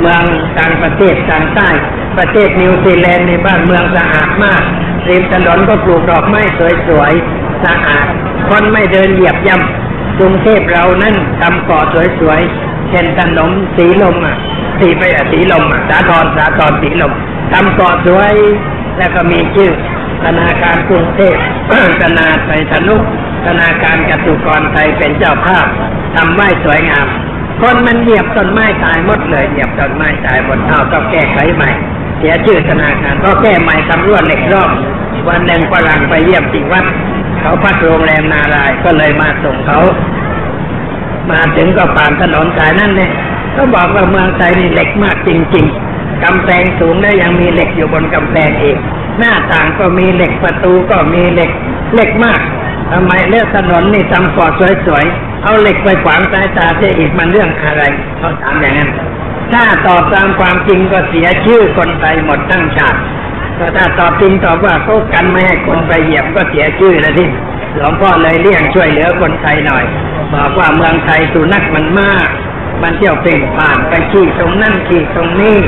[0.00, 0.22] เมือง
[0.58, 1.68] ต่างประเทศทางใต้
[2.18, 4.62] ประเทศนิวซีแลนด์ในบ้านเมืองสะอาดมาก
[5.08, 6.40] ริมถนนก็ปลูกดอกไม้
[6.88, 8.08] สวยๆ สะอาด
[8.48, 11.84] คนไม่เดินเหยียบย่ำกรุงเทพเรานั่นทำเกาะ
[12.20, 14.36] สวยๆเช่นถนนสีลมอะ
[14.78, 17.12] สีไปอะสีลมอะสาทรสาทรสีลม
[17.52, 18.34] ทำเกาะสวย
[18.98, 19.70] แล้วก็มีชื่อ
[20.24, 21.36] ธนาคารกรุงเทพ
[22.02, 22.96] ธนาไทยธนุ
[23.46, 25.66] ธนาคารกตุกรไทยเป็นเจ้าภาพ
[26.16, 27.06] ทำไม้สวยงาม
[27.60, 31.70] คนมันเหยียบต้นไม้ตายหมดเลยเหยียบต้นไม้ตายหมดเอาก็แก้ไขใหม่
[32.18, 34.70] เสียชื่อธนาคารก็แก้ใหม่ตำรวจเหล็กรอบ
[35.28, 36.84] วันหนึ่งฝรั่งไปเยี่ยมที่วัด
[37.40, 39.80] เขาพักโรงแรมนารายก็เลยมาส่งเขา
[41.30, 43.12] มาถึงก็ผ่านถนนสายนั่นเนี่ย
[43.56, 48.76] ก็บอกว่าเมืองไทยนี่เหล็กมากจริง ๆกำแพงสูงแล้วยังมีเหล็กอยู่บนกำแพงอีก
[49.18, 51.50] หน้าต่างก็มีเหล็กประตูก็มีเหล็ก
[51.94, 52.40] เหล็กมาก
[52.92, 54.46] ทำไมเลือกถนนนี่ทำก่อ
[54.86, 57.82] สวยๆเอาเหล็กไปขวางสายตาเจะอีกมันเรื่องอะไร
[58.18, 58.90] เขาถามอย่างนั้น
[59.52, 63.00] ถ้าตอบตามความจริงก็เสียชื่อคนไทยหมดทั้งชาติ
[63.58, 67.28] ก็ถ้าตอบจริงตอบว่าเขากันไม่ให้คนไปเหยียบก็เสียชื่อแล้วที่
[67.76, 69.84] หลวงพ่อเลยเลี่ยงช่วยเหลือคนไทยหน่อย
[70.34, 72.28] บอกว่าเมืองไทยสุนัขมันมาก
[72.82, 75.58] มันเที่ยวเพ่งผ่านไปขี้ตรงนั่นขี้ตรงนี้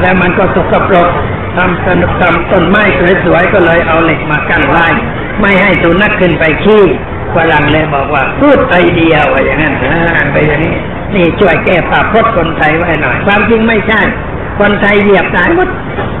[0.00, 1.10] แล้วมันก็สกปรก
[1.56, 2.82] ทำสนุกทำต้นไม้
[3.24, 4.86] สวยๆก็เลยเอาเหล็กมากั้นไว้
[5.40, 6.84] ไม่ให้สุนัขขึ้นไปขี้
[7.34, 10.74] ฝรั่งเลยบอกว่าพูดไอเดียว่าอย่างนั้นอ่านไปอย่างนี้
[11.14, 14.00] นี่ช่วยแก้ปากพจน์คนไทยไว้หน่อย ความจริงไม่ใช่
[14.58, 15.68] คนไทยเหยียบตายหมด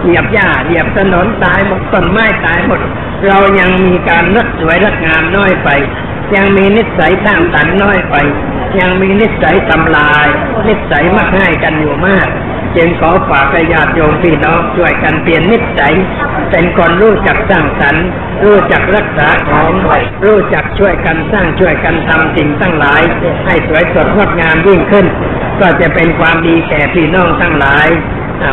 [0.02, 2.80] เหยียบหญ้าเหยียบถนนตายหมดต้นไม้ตายหมด
[3.26, 5.68] เรายังมีการรักสวยรักงามน้อยไป
[6.34, 8.16] ยังมีนิสัยสร้างสรรค์น้อยไป
[8.80, 10.26] ยังมีนิสัยทำลาย
[10.66, 12.28] นิสัยมักง่ายกันอยู่มาก
[12.76, 15.94] จึงขอฝากญาติโยมพี่น้องช่วยกันเปลี่ยนนิสัย
[16.50, 18.06] เป็นคนรู้จักสร้างสรรค์
[18.44, 19.70] รู้จักรักษาของ
[20.24, 23.02] รู้จักช่วยกันสร้างช่วยกันทำสิ่งทั้งหลาย
[23.46, 25.06] ให้สวยสดงดงามยิ่งขึ้น
[25.60, 27.88] ก็จะเป็นความดีแก่พี่น้องทั้งหลาย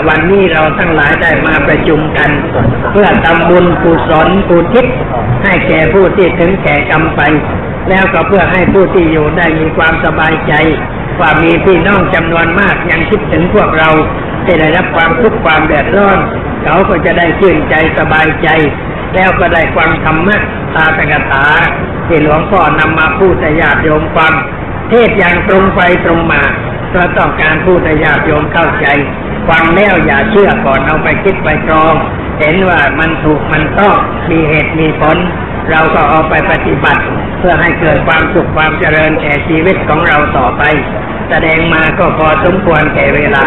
[0.07, 2.29] วันนี้เราทั้งหลายได้มาประชุมกัน
[2.91, 4.85] เพื่อทำบุญกุศลกุทิศ
[5.43, 7.21] ให้แก่ผู้ที่ถึงแก่กรรมไป
[7.89, 10.53] แล้วก็เพื่อให้ผู้ที่อยู่ได้มีความสบายใจ
[11.19, 13.89] ว่ามีพี่น้องจำนวนมากยังคิดถึงพวกเรา
[14.45, 16.17] ที่ได้รับความทุกข์ความเดือดร้อน
[16.63, 18.47] เขาก็จะได้ชื่นใจสบายใจ
[19.15, 20.37] แล้วก็ได้ฟังธรรมะ
[20.75, 21.45] ตาตกถา
[22.07, 24.33] ที่หลวงพ่อนำมาพูดให้ญาติโยมฟัง
[24.89, 26.41] เทศอย่างตรงไปตรงมา
[26.93, 28.87] เพราะต้องการพูดให้ญาติโยมเข้าใจ
[29.49, 31.93] ฟังแล้วอย่าเชื่อก่อนเอาไปคิดไปตรอง
[32.39, 33.95] เห็นว่ามันถูกมันต้อง
[34.29, 35.17] มีเหตุมีผล
[35.71, 37.01] เราก็เอาไปปฏิบัติ
[37.39, 40.63] เพื่อให้เกิดความสุขความเจริญแก่ชีวิตของเราต่อไป
[41.29, 43.45] แสดงมาก็พอสมควรแก่เวลา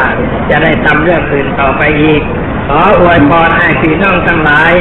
[0.51, 2.23] จะได้ทำเรื่องอื่นต่อไปอีก
[2.69, 4.73] ขออวยพรให้พี่น้องทั้งหลาย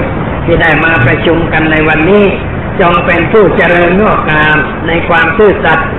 [0.45, 2.25] ที่ได้มาประชุมกันในวันนี้
[2.81, 4.57] จงเป็นผู้เจริญงอกงาม
[4.87, 5.89] ในความซื่อสัตย์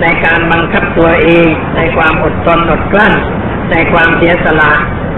[0.00, 3.14] ในการบังคับตัวเอง ในความอดทนอดกลั้น
[3.70, 4.72] ในความเสียสละ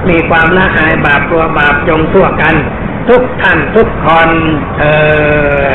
[0.09, 2.55] มีความละอายบาปกลัวบาปจงทั่วกัน
[3.09, 4.31] ทุกท่านทุกคน
[4.79, 4.85] เอ
[5.66, 5.68] อ